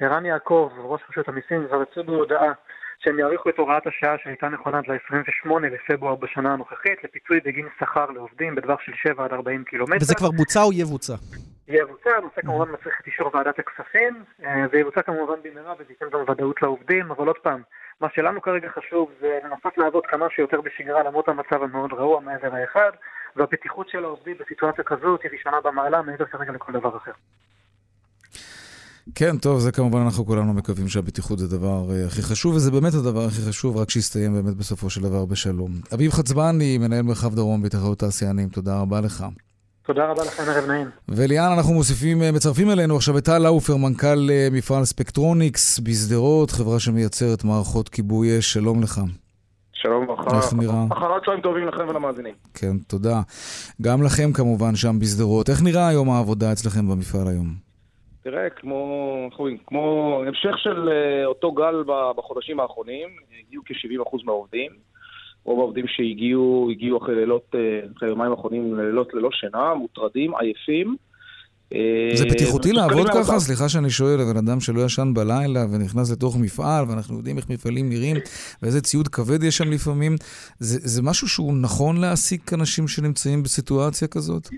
[0.00, 2.52] וערן יעקב, ראש רשות המיסים, כבר יצאו בהודעה
[3.04, 8.06] שהם יאריכו את הוראת השעה שהייתה נכונה עד ל-28 לפברואר בשנה הנוכחית לפיצוי בגין שכר
[8.10, 9.96] לעובדים בטווח של 7 עד 40 קילומטר.
[10.02, 11.14] וזה כבר בוצע או יבוצע?
[11.68, 16.20] יבוצע, הנושא כמובן מצריך את אישור ועדת הכספים, אה, ויבוצע כמובן במהרה וזה ייתן גם
[16.30, 17.62] ודאות לעובדים, אבל עוד פעם,
[18.00, 22.54] מה שלנו כרגע חשוב זה לנסות לעבוד כמה שיותר בשגרה למרות המצב המאוד רעוע מעבר
[22.54, 22.90] האחד,
[23.36, 27.12] והבטיחות של העובדים בסיטואציה כזאת היא ראשונה במעלה מעבר כרגע לכל דבר אחר.
[29.14, 32.94] כן, טוב, זה כמובן אנחנו כולנו מקווים שהבטיחות זה הדבר uh, הכי חשוב, וזה באמת
[32.94, 35.70] הדבר הכי חשוב, רק שיסתיים באמת בסופו של דבר בשלום.
[35.94, 39.24] אביב חצבני, מנהל מרחב דרום בהתאחדות תעשיינים, תודה רבה לך.
[39.86, 40.86] תודה רבה לכם, ערב נעים.
[41.08, 46.50] וליאן, אנחנו מוסיפים, אה, מצרפים אלינו עכשיו את טל לאופר, מנכ"ל uh, מפעל ספקטרוניקס בשדרות,
[46.50, 49.00] חברה שמייצרת מערכות כיבוי אש, שלום לך.
[49.72, 50.36] שלום וברכה.
[50.36, 50.84] איך נראה?
[50.92, 52.34] אחרת צהריים טובים לכם ולמאזינים.
[52.54, 53.20] כן, תודה.
[53.82, 55.50] גם לכם כמובן שם בשדרות.
[55.50, 57.73] איך נראה היום העבודה אצלכם במפעל היום?
[58.24, 59.28] תראה, כמו,
[59.66, 61.84] כמו המשך של uh, אותו גל
[62.16, 63.08] בחודשים האחרונים,
[63.46, 64.70] הגיעו כ-70% מהעובדים.
[65.44, 70.96] רוב העובדים שהגיעו, הגיעו אחרי לילות, uh, אחרי יומיים האחרונים לילות ללא שינה, מוטרדים, עייפים.
[71.74, 73.40] אה, זה בטיחותי לעבוד ככה?
[73.40, 77.88] סליחה שאני שואל, הבן אדם שלא ישן בלילה ונכנס לתוך מפעל, ואנחנו יודעים איך מפעלים
[77.88, 78.16] נראים,
[78.62, 80.16] ואיזה ציוד כבד יש שם לפעמים,
[80.58, 84.48] זה, זה משהו שהוא נכון להעסיק אנשים שנמצאים בסיטואציה כזאת?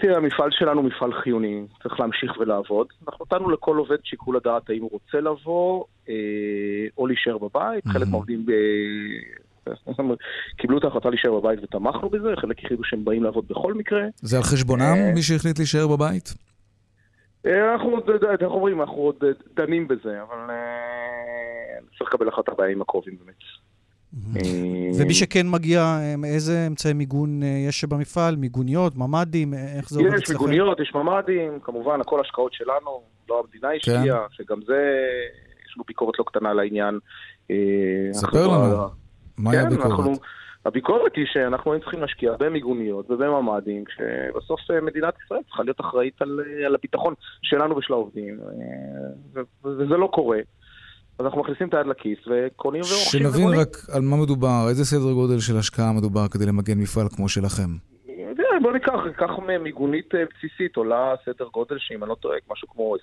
[0.00, 2.86] תראה, המפעל שלנו הוא מפעל חיוני, צריך להמשיך ולעבוד.
[3.08, 6.14] אנחנו נתנו לכל עובד שיקול הדעת האם הוא רוצה לבוא אה,
[6.98, 7.86] או להישאר בבית.
[7.86, 7.92] Mm-hmm.
[7.92, 10.14] חלק מהעובדים אה,
[10.56, 14.02] קיבלו את ההחלטה להישאר בבית ותמכנו בזה, חלק החליטו שהם באים לעבוד בכל מקרה.
[14.16, 16.34] זה על חשבונם, אה, מי שהחליט להישאר בבית?
[17.46, 18.10] אה, אנחנו עוד,
[18.40, 19.24] איך אומרים, אנחנו עוד
[19.56, 20.54] דנים בזה, אבל
[21.98, 23.42] צריך לקבל החלטה בימים הקרובים באמת.
[24.98, 28.36] ומי שכן מגיע, איזה אמצעי מיגון אה, יש במפעל?
[28.36, 30.22] מיגוניות, ממ"דים, אה, איך זה עובד אצלכם?
[30.22, 33.76] יש מיגוניות, יש ממ"דים, כמובן, הכל השקעות שלנו, לא המדינה כן.
[33.76, 34.96] השקיעה, שגם זה,
[35.66, 36.98] יש לנו ביקורת לא קטנה על העניין.
[37.50, 37.56] אה,
[38.12, 38.88] ספר לנו,
[39.38, 40.18] מהי כן, הביקורת?
[40.64, 46.40] הביקורת היא שאנחנו היינו צריכים להשקיע במיגוניות ובממ"דים, כשבסוף מדינת ישראל צריכה להיות אחראית על,
[46.66, 48.38] על הביטחון שלנו ושל העובדים,
[49.64, 50.38] וזה לא קורה.
[51.18, 55.12] אז אנחנו מכניסים את היד לכיס וקונים ורוכשים שנבין רק על מה מדובר, איזה סדר
[55.12, 57.68] גודל של השקעה מדובר כדי למגן מפעל כמו שלכם.
[58.62, 62.94] בוא ניקח, ניקח מיגונית אה, בסיסית, עולה סדר גודל שאם אני לא טועה, משהו כמו
[62.96, 62.98] 20-25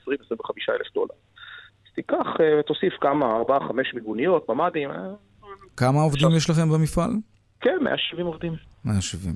[0.70, 1.14] אלף דולר.
[1.88, 4.92] אז תיקח, אה, תוסיף כמה, 4-5 מיגוניות, ממ"דים.
[4.92, 4.96] אה,
[5.78, 7.12] כמה עובדים יש לכם במפעל?
[7.62, 8.54] כן, 170 עובדים.
[8.86, 9.34] 170.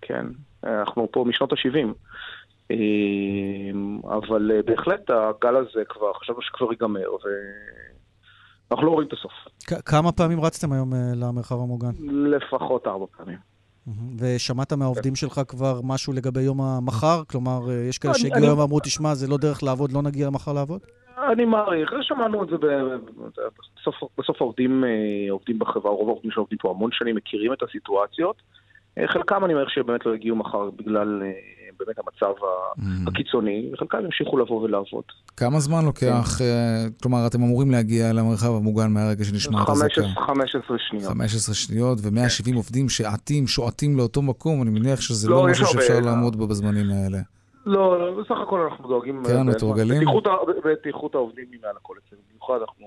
[0.00, 0.26] כן,
[0.64, 1.94] אנחנו פה משנות ה-70.
[4.04, 7.08] אבל בהחלט הגל הזה כבר, חשבנו שכבר ייגמר,
[8.72, 9.32] אנחנו לא רואים את הסוף.
[9.84, 11.90] כמה פעמים רצתם היום uh, למרחב המוגן?
[12.10, 13.38] לפחות ארבע פעמים.
[14.18, 17.22] ושמעת מהעובדים שלך כבר משהו לגבי יום המחר?
[17.30, 20.52] כלומר, אה, יש כאלה שהגיעו היום ואמרו, תשמע, זה לא דרך לעבוד, לא נגיע מחר
[20.52, 20.80] לעבוד?
[21.32, 22.56] אני מעריך, שמענו את זה
[23.78, 24.90] בסוף, בסוף העובדים, אה,
[25.30, 28.36] עובדים בחברה, רוב העובדים שעובדים פה המון שנים מכירים את הסיטואציות.
[29.06, 31.22] חלקם אני מעריך שבאמת לא יגיעו מחר בגלל
[31.86, 32.34] באמת המצב
[32.78, 32.82] Mm.
[33.06, 35.04] הקיצוני, וחלקם המשיכו לבוא ולעבוד.
[35.36, 40.02] כמה זמן לוקח, אה, כלומר, אתם אמורים להגיע למרחב המוגן מהרגע שנשמעת אזעקה?
[40.02, 41.04] 15 15 שניות.
[41.04, 45.66] 15 שניות ו-170 עובדים שעטים, שועטים לאותו מקום, אני מניח שזה לא, לא משהו.
[45.66, 47.18] שאפשר לעמוד בו בזמנים האלה.
[47.66, 49.22] לא, בסך הכל אנחנו דואגים...
[49.26, 50.02] כן, אה, מתורגלים?
[50.64, 52.22] בטיחות העובדים היא מעל הכל אצלנו.
[52.30, 52.86] במיוחד אנחנו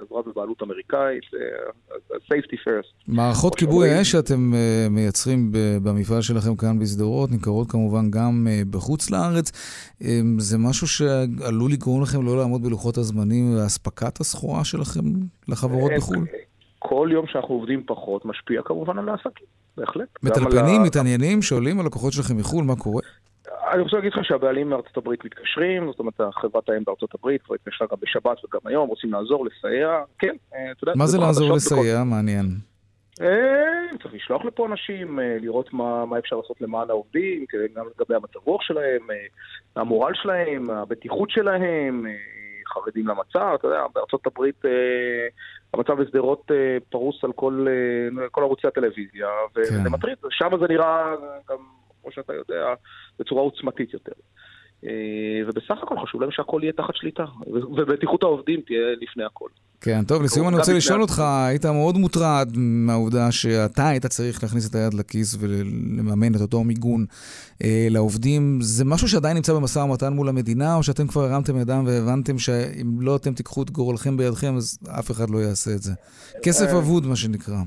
[0.00, 2.94] חברה בבעלות אמריקאית, אה, safety first.
[3.08, 9.10] מערכות כיבוי האש שאתם אה, מייצרים במפעל שלכם כאן בשדרות, נמכרות כמובן גם אה, בחוץ
[9.10, 9.52] לארץ.
[10.02, 15.00] אה, זה משהו שעלול לגרום לכם לא לעמוד בלוחות הזמנים ואספקת הסחורה שלכם
[15.48, 16.26] לחברות בחו"ל?
[16.78, 19.46] כל יום שאנחנו עובדים פחות משפיע כמובן על העסקים,
[19.76, 20.08] בהחלט.
[20.22, 23.02] מטלפנים, מתעניינים, שואלים הלקוחות שלכם מחו"ל, מה קורה?
[23.72, 27.54] אני רוצה להגיד לך שהבעלים מארצות הברית מתקשרים, זאת אומרת, חברת האם בארצות הברית כבר
[27.54, 30.92] התקשרה גם בשבת וגם היום, רוצים לעזור, לסייע, כן, אה, אתה יודע...
[30.96, 32.04] מה זה לעזור בכל- לסייע?
[32.04, 32.46] מעניין.
[33.20, 37.84] אה, צריך לשלוח לפה אנשים, אה, לראות מה, מה אפשר לעשות למען העובדים, כדי- גם
[37.96, 39.06] לגבי המצב רוח שלהם,
[39.76, 42.06] המורל שלהם, הבטיחות שלהם,
[42.74, 44.62] חרדים למצב, אתה יודע, בארצות הברית
[45.74, 46.50] המצב בשדרות
[46.90, 47.66] פרוס על כל,
[48.30, 49.92] כל ערוצי הטלוויזיה, וזה כן.
[49.92, 51.14] מטריד, שם זה נראה
[51.50, 51.56] גם,
[52.02, 52.74] כמו שאתה יודע,
[53.20, 54.12] בצורה עוצמתית יותר.
[54.84, 54.90] אה,
[55.46, 57.24] ובסך הכל חשוב להם שהכל יהיה תחת שליטה,
[57.76, 59.48] ובטיחות העובדים תהיה לפני הכל.
[59.80, 61.02] כן, טוב, לסיום אני רוצה לשאול.
[61.02, 66.64] אותך, היית מאוד מוטרד מהעובדה שאתה היית צריך להכניס את היד לכיס ולממן את אותו
[66.64, 67.06] מיגון
[67.64, 68.58] אה, לעובדים.
[68.60, 73.00] זה משהו שעדיין נמצא במשא ומתן מול המדינה, או שאתם כבר הרמתם ידם והבנתם שאם
[73.00, 75.92] לא אתם תיקחו את גורלכם בידכם, אז אף אחד לא יעשה את זה?
[76.42, 77.58] כסף אה, אבוד, מה שנקרא.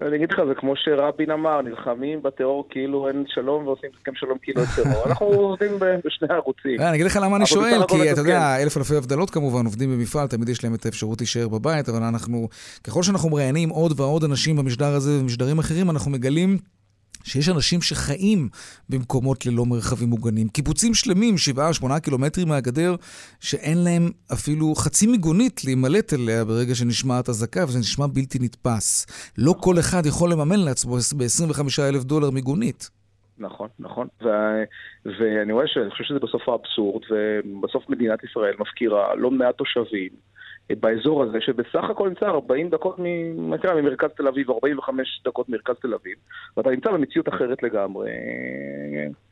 [0.00, 4.38] אני אגיד לך, זה כמו שרבין אמר, נלחמים בטרור כאילו אין שלום ועושים הסכם שלום
[4.42, 5.04] כאילו אין טרור.
[5.06, 5.72] אנחנו עובדים
[6.04, 6.80] בשני הערוצים.
[6.80, 8.20] אה, אני אגיד לך למה אני שואל, כי אתה.
[8.20, 12.02] יודע, אלף אלפי הבדלות כמובן, עובדים במפעל, תמיד יש להם את האפשרות להישאר בבית, אבל
[12.02, 12.48] אנחנו,
[12.84, 16.58] ככל שאנחנו מראיינים עוד ועוד אנשים במשדר הזה ובמשדרים אחרים, אנחנו מגלים
[17.26, 18.48] שיש אנשים שחיים
[18.88, 20.48] במקומות ללא מרחבים מוגנים.
[20.48, 22.94] קיבוצים שלמים, שבעה, שמונה קילומטרים מהגדר,
[23.40, 29.06] שאין להם אפילו חצי מיגונית להימלט אליה ברגע שנשמעת אזעקה, וזה נשמע בלתי נתפס.
[29.38, 32.90] לא כל אחד יכול לממן לעצמו ב-25 אלף דולר מיגונית.
[33.38, 34.08] נכון, נכון.
[34.22, 34.64] ו-
[35.04, 40.10] ואני רואה שאני חושב שזה בסוף האבסורד, ובסוף מדינת ישראל מפקירה לא מעט תושבים
[40.70, 46.14] באזור הזה, שבסך הכל נמצא 40 דקות ממרכז תל אביב, 45 דקות ממרכז תל אביב,
[46.56, 48.10] ואתה נמצא במציאות אחרת לגמרי.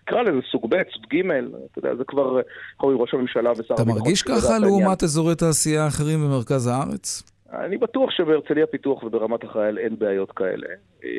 [0.03, 1.31] נקרא לזה סוג ב', סוג ג',
[1.71, 2.41] אתה יודע, זה כבר
[2.75, 4.03] יכול ראש הממשלה ושר אתה הביטחון.
[4.03, 4.59] מרגיש שיודע את ככה.
[4.59, 7.35] לעומת אזורי תעשייה אחרים במרכז הארץ?
[7.53, 10.67] אני בטוח שבהרצליה פיתוח וברמת החייל אין בעיות כאלה.
[11.05, 11.11] אה,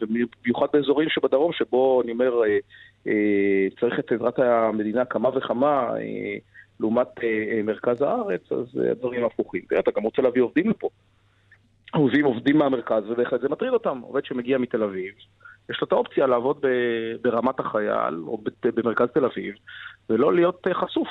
[0.00, 2.58] ובמיוחד באזורים שבדרום, שבו אני אומר, אה,
[3.06, 5.90] אה, צריך את עזרת המדינה כמה וכמה,
[6.80, 9.62] לעומת אה, אה, מרכז הארץ, אז אה, הדברים הפוכים.
[9.78, 10.88] אתה גם רוצה להביא עובדים לפה.
[11.96, 14.00] מביאים עובדים מהמרכז, ובהחלט זה מטריד אותם.
[14.00, 15.14] עובד שמגיע מתל אביב,
[15.70, 16.64] יש לו את האופציה לעבוד
[17.22, 19.54] ברמת החייל, או במרכז תל אביב,
[20.10, 21.08] ולא להיות חשוף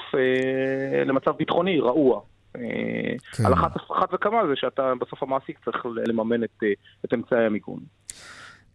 [1.05, 2.21] למצב ביטחוני רעוע.
[2.53, 3.45] כן.
[3.45, 6.63] על אחת, אחת וכמה זה שאתה בסוף המעסיק צריך לממן את,
[7.05, 7.79] את אמצעי המיגון.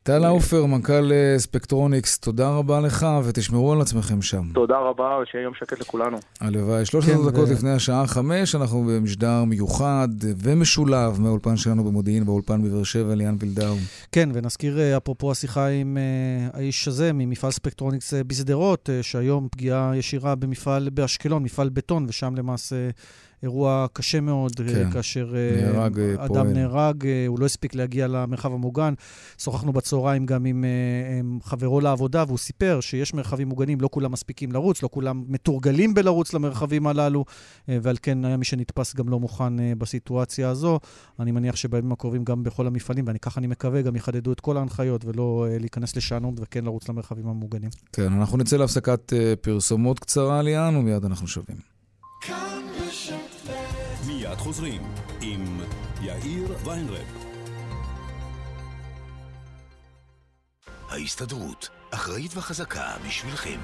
[0.05, 4.43] טל האופר, מנכ"ל אה, ספקטרוניקס, תודה רבה לך ותשמרו על עצמכם שם.
[4.55, 6.19] תודה רבה, ושיהיה יום שקט לכולנו.
[6.41, 6.87] הלוואי.
[6.87, 10.09] 13 כן, דקות ו- לפני השעה חמש, אנחנו במשדר מיוחד
[10.43, 13.75] ומשולב מהאולפן שלנו במודיעין, באולפן בבאר שבע, ליאן וילדאו.
[14.13, 19.93] כן, ונזכיר אה, אפרופו השיחה עם אה, האיש הזה ממפעל ספקטרוניקס בשדרות, אה, שהיום פגיעה
[19.97, 22.77] ישירה במפעל באשקלון, מפעל בטון, ושם למעשה
[23.43, 26.53] אירוע קשה מאוד, אה, כן, כאשר אה, נהרג, אה, אדם פועל.
[26.53, 28.95] נהרג, הוא לא הספיק להגיע למרחב המוגן.
[29.39, 30.65] שוחחנו בצהריים גם עם,
[31.21, 35.95] עם חברו לעבודה, והוא סיפר שיש מרחבים מוגנים, לא כולם מספיקים לרוץ, לא כולם מתורגלים
[35.95, 37.25] בלרוץ למרחבים הללו,
[37.69, 40.81] ועל כן היה מי שנתפס גם לא מוכן בסיטואציה הזו.
[41.21, 44.57] אני מניח שבימים הקרובים גם בכל המפעלים, ואני ככה אני מקווה, גם יחדדו את כל
[44.57, 47.71] ההנחיות ולא להיכנס לשאננות וכן לרוץ למרחבים המוגנים.
[47.93, 51.72] כן, אנחנו נצא להפסקת פרסומות קצרה, ליאן, ומיד אנחנו שבים.
[54.43, 54.83] חוזרים
[55.21, 55.61] עם
[56.01, 57.07] יאיר ויינרב.
[60.89, 63.59] ההסתדרות, אחראית וחזקה בשבילכם.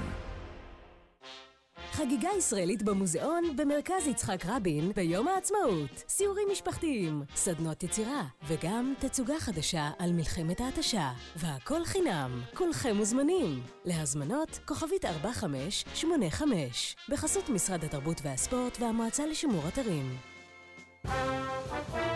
[1.91, 6.03] חגיגה ישראלית במוזיאון במרכז יצחק רבין ביום העצמאות.
[6.07, 11.11] סיורים משפחתיים, סדנות יצירה, וגם תצוגה חדשה על מלחמת ההתשה.
[11.35, 13.63] והכל חינם, כולכם מוזמנים.
[13.85, 20.28] להזמנות, כוכבית 4585, בחסות משרד התרבות והספורט והמועצה לשימור אתרים.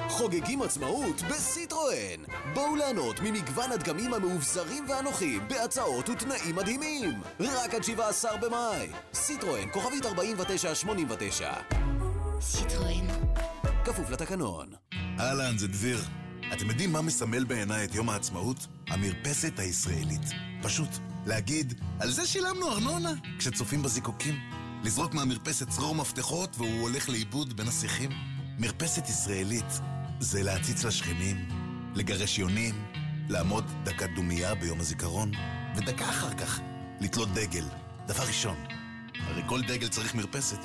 [0.09, 2.23] חוגגים עצמאות בסיטרואן.
[2.53, 7.21] בואו ליהנות ממגוון הדגמים המאובזרים והנוחים בהצעות ותנאים מדהימים.
[7.39, 8.89] רק עד 17 במאי.
[9.13, 11.53] סיטרואן, כוכבית 4989.
[12.41, 13.07] סיטרואן.
[13.85, 14.69] כפוף לתקנון.
[15.19, 15.99] אהלן, זה דביר.
[16.53, 18.67] אתם יודעים מה מסמל בעיניי את יום העצמאות?
[18.87, 20.21] המרפסת הישראלית.
[20.63, 20.89] פשוט,
[21.25, 24.35] להגיד, על זה שילמנו ארנונה, כשצופים בזיקוקים.
[24.83, 28.32] לזרוק מהמרפסת צרור מפתחות והוא הולך לאיבוד בין השיחים.
[28.59, 29.81] מרפסת ישראלית
[30.19, 31.49] זה להציץ לשכנים,
[31.95, 32.75] לגרש יונים,
[33.29, 35.31] לעמוד דקת דומייה ביום הזיכרון,
[35.75, 36.59] ודקה אחר כך
[37.01, 37.65] לתלות דגל,
[38.07, 38.57] דבר ראשון.
[39.19, 40.59] הרי כל דגל צריך מרפסת,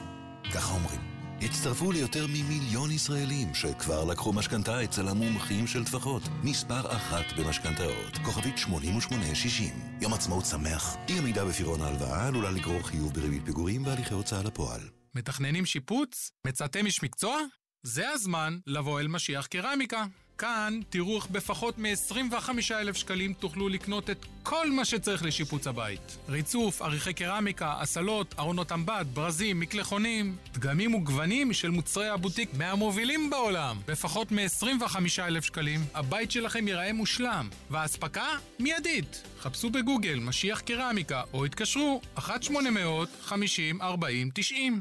[0.54, 1.00] ככה אומרים.
[1.40, 6.22] הצטרפו ליותר ממיליון ישראלים שכבר לקחו משכנתה אצל המומחים של טפחות.
[6.42, 9.74] מספר אחת במשכנתאות, כוכבית 8860.
[10.00, 10.96] יום עצמאות שמח.
[11.08, 14.80] אי עמידה בפירעון ההלוואה עלולה לגרור חיוב בריבית פיגורים והליכי הוצאה לפועל.
[15.14, 16.30] מתכננים שיפוץ?
[16.46, 17.38] מצאתם איש מקצוע?
[17.82, 20.04] זה הזמן לבוא אל משיח קרמיקה.
[20.38, 26.16] כאן תראו איך בפחות מ-25,000 שקלים תוכלו לקנות את כל מה שצריך לשיפוץ הבית.
[26.28, 33.76] ריצוף, עריכי קרמיקה, אסלות, ארונות אמבט, ברזים, מקלחונים, דגמים וגוונים של מוצרי הבוטיק מהמובילים בעולם.
[33.86, 38.26] בפחות מ-25,000 שקלים הבית שלכם ייראה מושלם, והאספקה
[38.58, 39.22] מיידית.
[39.40, 42.20] חפשו בגוגל משיח קרמיקה או התקשרו 1-800-50-40-90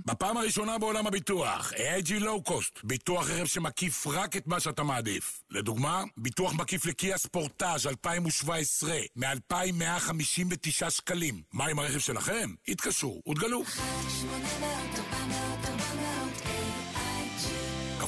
[0.06, 5.42] בפעם הראשונה בעולם הביטוח, AIG Low Cost, ביטוח רכב שמקיף רק את מה שאתה מעדיף.
[5.52, 11.42] לדוגמה, ביטוח מקיף לקיה ספורטאז' 2017 מ-2,159 שקלים.
[11.54, 12.50] מה עם הרכב שלכם?
[12.68, 13.64] התקשרו, הותגלו.
[13.64, 13.72] 1
[14.22, 15.17] 800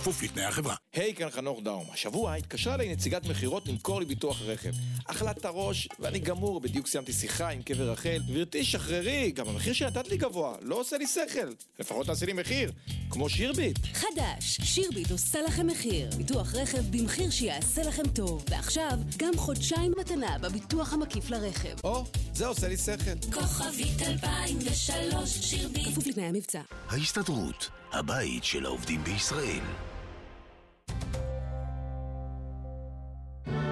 [0.09, 0.75] כפוף לתנאי החברה.
[0.93, 1.85] היי, hey, כאן חנוך דאום.
[1.93, 4.71] השבוע התקשרה אליי נציגת מכירות למכור לי ביטוח רכב.
[5.05, 8.21] אכלת הראש, ואני גמור, בדיוק סיימתי שיחה עם קבר רחל.
[8.27, 11.53] גברתי, שחררי, גם המחיר שנתת לי גבוה, לא עושה לי שכל.
[11.79, 12.71] לפחות תעשי לי מחיר,
[13.09, 13.77] כמו שירביט.
[13.93, 16.09] חדש, שירביט עושה לכם מחיר.
[16.17, 18.45] ביטוח רכב במחיר שיעשה לכם טוב.
[18.49, 21.75] ועכשיו, גם חודשיים מתנה בביטוח המקיף לרכב.
[21.83, 23.31] או, זה עושה לי שכל.
[23.33, 25.87] כוכבית 2003, שירביט.
[25.87, 26.61] כפוף לתנאי המבצע.
[26.87, 29.88] ההסתדרות, הבית של העובדים בישראל.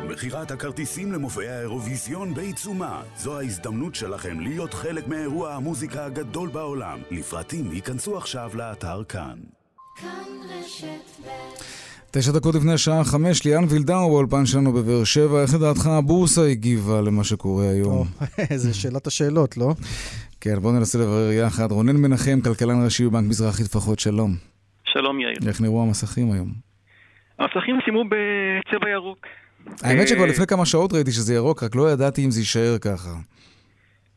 [0.08, 3.02] מכירת הכרטיסים למופעי האירוויזיון בעיצומה.
[3.16, 7.00] זו ההזדמנות שלכם להיות חלק מאירוע המוזיקה הגדול בעולם.
[7.12, 9.38] לפרטים ייכנסו עכשיו לאתר כאן.
[10.02, 10.10] כאן
[10.50, 11.28] רשת ב'
[12.12, 15.42] תשע דקות לפני השעה חמש, ליאן וילדאו באולפן שלנו בבאר שבע.
[15.42, 18.08] איך לדעתך הבורסה הגיבה למה שקורה היום?
[18.64, 19.74] זה שאלת השאלות, לא?
[20.42, 21.72] כן, בואו ננסה לברר יחד.
[21.72, 24.32] רונן מנחם, כלכלן ראשי בבנק מזרחי טפחות, שלום.
[24.86, 25.38] שלום יאיר.
[25.48, 26.52] איך נראו המסכים היום?
[27.40, 29.20] המסכים סיימו בצבע ירוק.
[29.84, 33.10] האמת שכבר לפני כמה שעות ראיתי שזה ירוק, רק לא ידעתי אם זה יישאר ככה.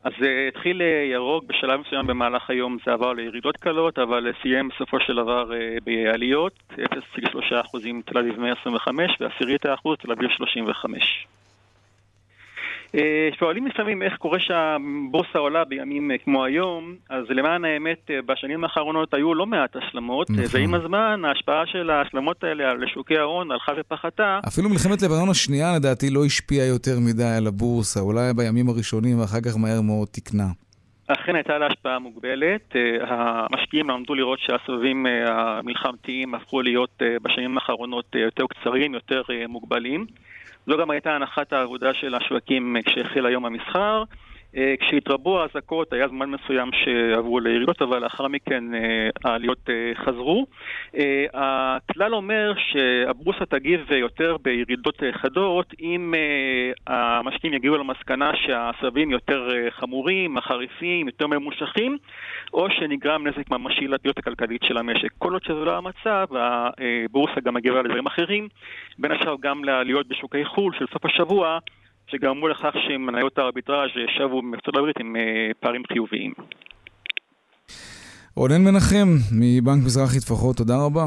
[0.04, 4.68] אז זה התחיל אה, ירוק, בשלב מסוים במהלך היום זה עבר לירידות קלות, אבל סיים
[4.68, 6.80] בסופו של דבר אה, בעליות, 0.3%
[8.06, 11.26] תל אביב 125 ועשירית האחוז תל אביב 35.
[12.94, 18.22] אה, שואלים לפעמים איך קורה שהבורסה עולה בימים אה, כמו היום, אז למען האמת, אה,
[18.26, 20.44] בשנים האחרונות היו לא מעט הסלמות, נכון.
[20.52, 24.40] ועם הזמן ההשפעה של ההסלמות האלה על שוקי ההון הלכה ופחתה.
[24.48, 29.40] אפילו מלחמת לבנון השנייה לדעתי לא השפיעה יותר מדי על הבורסה, אולי בימים הראשונים ואחר
[29.40, 30.46] כך מהר מאוד תיקנה.
[31.06, 32.74] אכן הייתה לה השפעה מוגבלת.
[33.00, 40.06] המשקיעים למדו לראות שהסבבים המלחמתיים הפכו להיות בשנים האחרונות יותר קצרים, יותר מוגבלים.
[40.66, 44.02] זו גם הייתה הנחת העבודה של השווקים אה, כשהחל היום המסחר.
[44.56, 49.70] אה, כשהתרבו האזעקות היה זמן מסוים שעברו לירידות, אבל לאחר מכן אה, העליות
[50.04, 50.46] חזרו.
[51.34, 56.14] הכלל אומר שהבורסה תגיב יותר בירידות חדות אם
[56.90, 61.98] המשקיעים יגיעו למסקנה שהסבבים יותר אה, חמורים, חריפים, יותר ממושכים,
[62.54, 65.08] או שנגרם נזק ממשי לפעילות הכלכלית של המשק.
[65.18, 68.48] כל עוד שזה לא המצב, הבורסה גם מגיבה לדברים אחרים,
[68.98, 71.58] בין השאר גם לעליות בשוקי חו"ל של סוף השבוע.
[72.06, 76.32] שגרמו לכך שמניות הארביטראז' שבו מארצות הברית עם אה, פערים חיוביים.
[78.36, 79.08] רונן מנחם,
[79.40, 81.04] מבנק מזרחי טפחות, תודה רבה.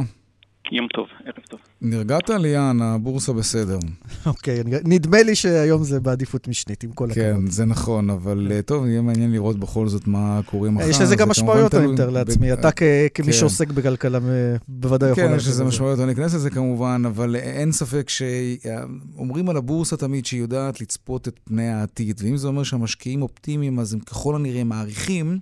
[0.71, 1.59] יום טוב, ערב טוב.
[1.83, 3.79] נרגעת ליאן, הבורסה בסדר.
[4.25, 7.25] אוקיי, אני- נדמה לי שהיום זה בעדיפות משנית, עם כל הכבוד.
[7.25, 10.89] כן, זה נכון, אבל אה, טוב, יהיה מעניין לראות בכל זאת מה קורה מחר.
[10.89, 12.53] יש לזה זה גם משמעויות, אני מתאר לעצמי.
[12.53, 13.31] אתה כמי כן.
[13.33, 14.19] שעוסק בכלכלה,
[14.67, 15.63] בוודאי יכול כן, יש לזה.
[15.63, 21.27] משמעויות, אני אכנס לזה כמובן, אבל אין ספק שאומרים על הבורסה תמיד שהיא יודעת לצפות
[21.27, 25.39] את פני העתיד, ואם זה אומר שהמשקיעים אופטימיים, אז הם ככל הנראה מעריכים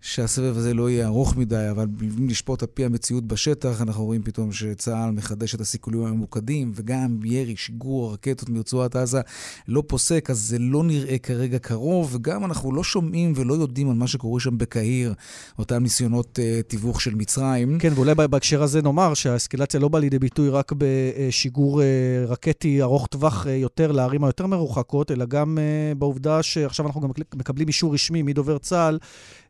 [0.00, 1.86] שהסבב הזה לא יהיה ארוך מדי, אבל
[2.28, 7.56] לשפוט על פי המציאות בשטח, אנחנו רואים פתאום שצה"ל מחדש את הסיכולים הממוקדים, וגם ירי,
[7.56, 9.20] שיגור הרקטות מרצועת עזה
[9.68, 13.96] לא פוסק, אז זה לא נראה כרגע קרוב, וגם אנחנו לא שומעים ולא יודעים על
[13.96, 15.14] מה שקורה שם בקהיר,
[15.58, 17.78] אותם ניסיונות uh, תיווך של מצרים.
[17.78, 21.86] כן, ואולי בהקשר הזה נאמר שהאסקלציה לא באה לידי ביטוי רק בשיגור אה,
[22.28, 27.10] רקטי ארוך טווח אה, יותר לערים היותר מרוחקות, אלא גם אה, בעובדה שעכשיו אנחנו גם
[27.34, 28.98] מקבלים אישור רשמי מדובר צה"ל,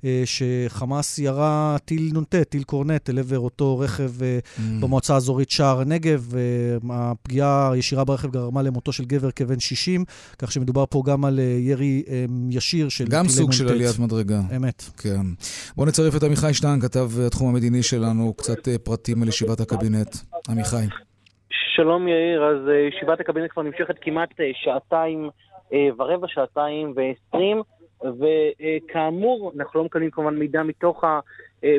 [0.05, 4.61] אה, שחמאס ירה טיל נ"ט, טיל קורנט, אל עבר אותו רכב אה, Mm.
[4.81, 6.14] במועצה האזורית שער הנגב.
[6.17, 6.39] ברכב.
[6.91, 10.05] הפגיעה הישירה ברכב גרמה למותו של גבר כבן 60,
[10.39, 12.03] כך שמדובר פה גם על ירי
[12.51, 14.41] ישיר של גם סוג של עליית מדרגה.
[14.57, 14.83] אמת.
[14.99, 15.27] כן.
[15.77, 20.17] בואו נצרף את עמיחי שטיין, כתב התחום המדיני שלנו, קצת פרטים על ישיבת הקבינט.
[20.49, 20.87] עמיחי.
[21.77, 24.29] שלום יאיר, אז ישיבת הקבינט כבר נמשכת כמעט
[24.65, 25.31] שעתיים
[25.99, 27.63] ורבע, שעתיים ועשרים.
[28.03, 31.05] וכאמור, אנחנו לא מקבלים כמובן מידע מתוך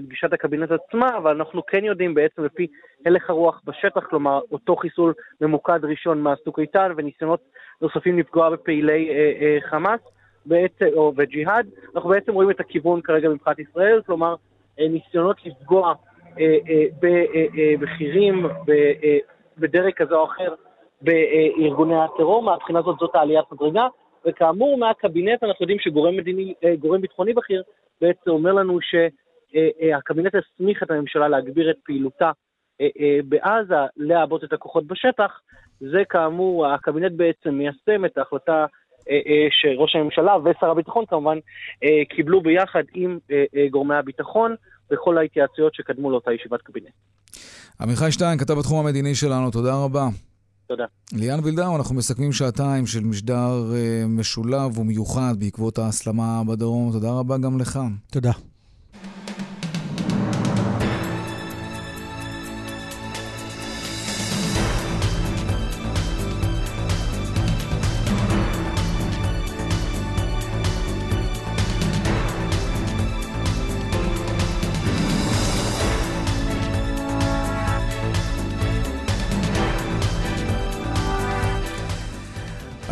[0.08, 2.68] פגישת הקבינט עצמה, אבל אנחנו כן יודעים בעצם לפי
[3.06, 7.40] הלך הרוח בשטח, כלומר אותו חיסול ממוקד ראשון מהסוג איתן וניסיונות
[7.82, 9.10] נוספים לפגוע בפעילי
[9.70, 10.00] חמאס
[10.46, 14.36] בעצם, או וג'יהאד, אנחנו בעצם רואים את הכיוון כרגע מבחינת ישראל, כלומר
[14.78, 15.94] ניסיונות לפגוע
[17.02, 18.46] בבכירים,
[19.58, 20.54] בדרג כזה או אחר
[21.02, 23.88] בארגוני הטרור, מהבחינה הזאת זאת העליית מדרגה.
[24.28, 26.54] וכאמור, מהקבינט אנחנו יודעים שגורם מדיני,
[27.02, 27.64] ביטחוני בכיר
[28.02, 28.80] בעצם אומר לנו
[29.52, 32.32] שהקבינט הסמיך את הממשלה להגביר את פעילותה
[33.26, 35.32] בעזה, לעבות את הכוחות בשטח.
[35.80, 38.66] זה כאמור, הקבינט בעצם מיישם את ההחלטה
[39.50, 41.38] שראש הממשלה ושר הביטחון כמובן
[42.10, 43.18] קיבלו ביחד עם
[43.72, 44.56] גורמי הביטחון
[44.90, 46.88] בכל ההתייעצויות שקדמו לאותה ישיבת קבינט.
[47.82, 50.08] עמיחי שטיין, כתב בתחום המדיני שלנו, תודה רבה.
[50.68, 50.86] תודה.
[51.14, 53.64] ליאן וילדאו, אנחנו מסכמים שעתיים של משדר
[54.08, 56.92] משולב ומיוחד בעקבות ההסלמה בדרום.
[56.92, 57.80] תודה רבה גם לך.
[58.12, 58.32] תודה.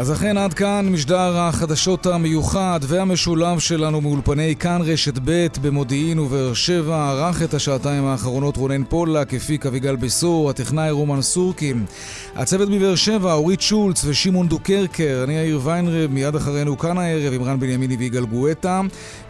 [0.04, 6.54] אז אכן עד כאן משדר החדשות המיוחד והמשולב שלנו מאולפני כאן רשת ב' במודיעין ובאר
[6.54, 7.10] שבע.
[7.10, 11.86] ערך את השעתיים האחרונות רונן פולק, הפיק אביגל בסור, הטכנאי רומן סורקין.
[12.36, 15.22] הצוות בבאר שבע אורית שולץ ושמעון דוקרקר.
[15.24, 18.82] אני יאיר ויינרב, מיד אחרינו כאן הערב עם רן בנימיני ויגאל גואטה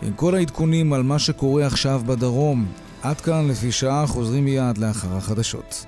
[0.02, 2.66] עם כל העדכונים על מה שקורה עכשיו בדרום.
[3.02, 5.86] עד כאן לפי שעה חוזרים מיד לאחר החדשות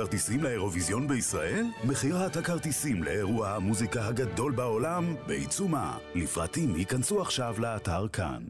[0.00, 1.66] כרטיסים לאירוויזיון בישראל?
[1.84, 5.98] מכירת הכרטיסים לאירוע המוזיקה הגדול בעולם בעיצומה.
[6.14, 8.42] לפרטים ייכנסו עכשיו לאתר כאן.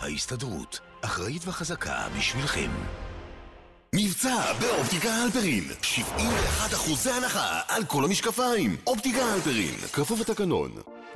[0.00, 2.70] ההסתדרות, אחראית וחזקה בשבילכם.
[3.94, 10.70] מבצע באופטיקה הלפרין 71 אחוזי הנחה על כל המשקפיים אופטיקה הלפרין, כפוף לתקנון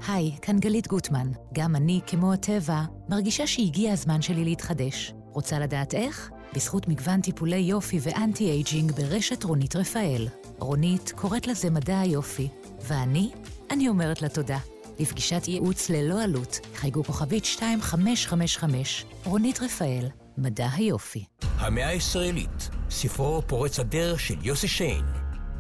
[0.08, 1.28] היי, כאן גלית גוטמן.
[1.54, 5.12] גם אני, כמו הטבע, מרגישה שהגיע הזמן שלי להתחדש.
[5.32, 6.30] רוצה לדעת איך?
[6.56, 10.28] בזכות מגוון טיפולי יופי ואנטי-אייג'ינג ברשת רונית רפאל.
[10.58, 12.48] רונית קוראת לזה מדע היופי,
[12.80, 13.30] ואני?
[13.70, 14.58] אני אומרת לה תודה.
[14.98, 21.24] לפגישת ייעוץ ללא עלות, חייגו כוכבית 2555, רונית רפאל, מדע היופי.
[21.58, 25.04] המאה הישראלית, ספרו פורץ הדרך של יוסי שיין.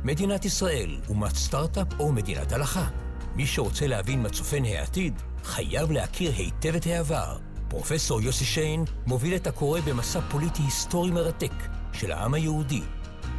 [0.04, 2.88] מדינת ישראל, אומת סטארט-אפ או מדינת הלכה.
[3.34, 7.38] מי שרוצה להבין מה צופן העתיד, חייב להכיר היטב את העבר.
[7.68, 11.52] פרופסור יוסי שיין מוביל את הקורא במסע פוליטי היסטורי מרתק
[11.92, 12.82] של העם היהודי.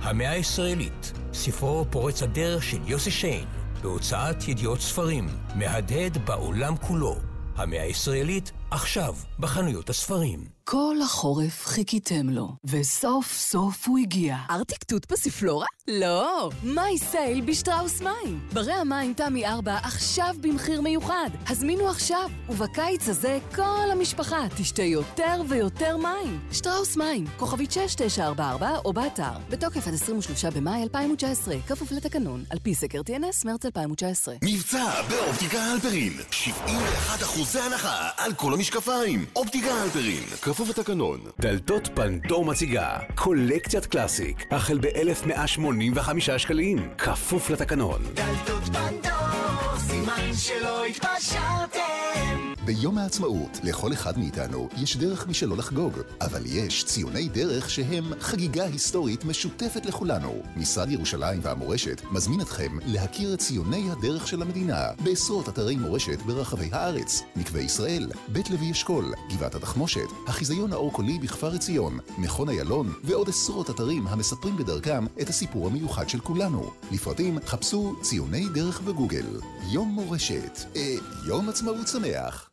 [0.01, 3.45] המאה הישראלית, ספרו פורץ הדרך של יוסי שיין,
[3.81, 7.15] בהוצאת ידיעות ספרים, מהדהד בעולם כולו.
[7.55, 10.56] המאה הישראלית, עכשיו, בחנויות הספרים.
[10.69, 14.37] כל החורף חיכיתם לו, וסוף סוף הוא הגיע.
[14.49, 15.65] ארטיק תות פסיפלורה?
[15.87, 16.49] לא!
[16.63, 18.39] מי סייל בשטראוס מים.
[18.53, 21.29] ברי המים תמי 4 עכשיו במחיר מיוחד.
[21.49, 26.39] הזמינו עכשיו, ובקיץ הזה כל המשפחה תשתה יותר ויותר מים.
[26.51, 29.31] שטראוס מים, כוכבית 6944 או באתר.
[29.49, 34.35] בתוקף עד 23 במאי 2019, כפוף לתקנון, על פי סקר TNS, מרץ 2019.
[34.43, 39.25] מבצע באופטיקה הלפרין 71 אחוזי הנחה על כל המשקפיים.
[39.35, 41.19] אופטיקה הלפרין, כפוף לתקנון.
[41.39, 48.01] דלתות פנדור מציגה קולקציית קלאסיק, החל ב-1185 שקלים, כפוף לתקנון.
[48.13, 52.56] דלתות פנדור, סימן שלא התפשרתם.
[52.67, 58.65] ביום העצמאות, לכל אחד מאיתנו יש דרך משלו לחגוג, אבל יש ציוני דרך שהם חגיגה
[58.65, 60.41] היסטורית משותפת לכולנו.
[60.55, 66.69] משרד ירושלים והמורשת מזמין אתכם להכיר את ציוני הדרך של המדינה בעשרות אתרי מורשת ברחבי
[66.71, 67.21] הארץ.
[67.35, 73.69] מקווה ישראל, בית לוי אשכול, גבעת התחמושת, החיזיון האור-קולי בכפר עציון, מכון איילון ועוד עשרות
[73.69, 76.71] אתרים המספרים בדרכם את הסיפור המיוחד של כולנו.
[76.91, 79.25] לפרטים חפשו ציוני דרך בגוגל.
[79.71, 80.95] יום מורשת, אה,
[81.27, 82.49] יום עצמאות שמח.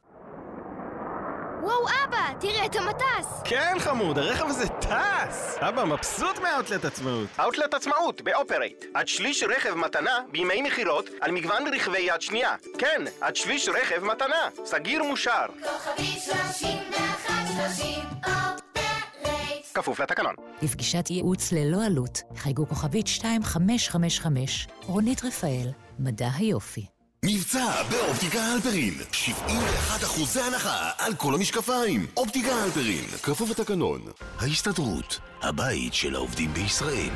[1.64, 3.42] וואו, אבא, תראה את המטס!
[3.44, 5.56] כן, חמוד, הרכב הזה טס!
[5.60, 7.28] אבא מבסוט מהאוטלט עצמאות.
[7.40, 8.84] אאוטלט עצמאות, ב-Upright.
[8.94, 12.54] עד שליש רכב מתנה בימי מכירות על מגוון רכבי יד שנייה.
[12.78, 14.48] כן, עד שליש רכב מתנה.
[14.64, 15.46] סגיר מושר.
[15.62, 20.34] כוכבי 3130 Upright כפוף לתקנון.
[20.62, 26.93] לפגישת ייעוץ ללא עלות, חייגו כוכבית 2555, רונית רפאל, מדע היופי.
[27.26, 32.06] מבצע באופטיקה הלפרין 71 אחוזי הנחה על כל המשקפיים.
[32.16, 34.00] אופטיקה הלפרין, כפוף לתקנון.
[34.38, 37.10] ההסתדרות, הבית של העובדים בישראל.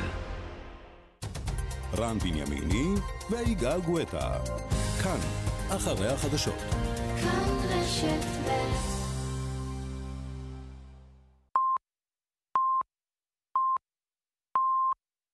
[1.97, 4.31] רן בנימיני ויגאל גואטה.
[5.03, 5.19] כאן,
[5.69, 6.59] אחרי החדשות.
[7.21, 8.98] כאן רשת ב'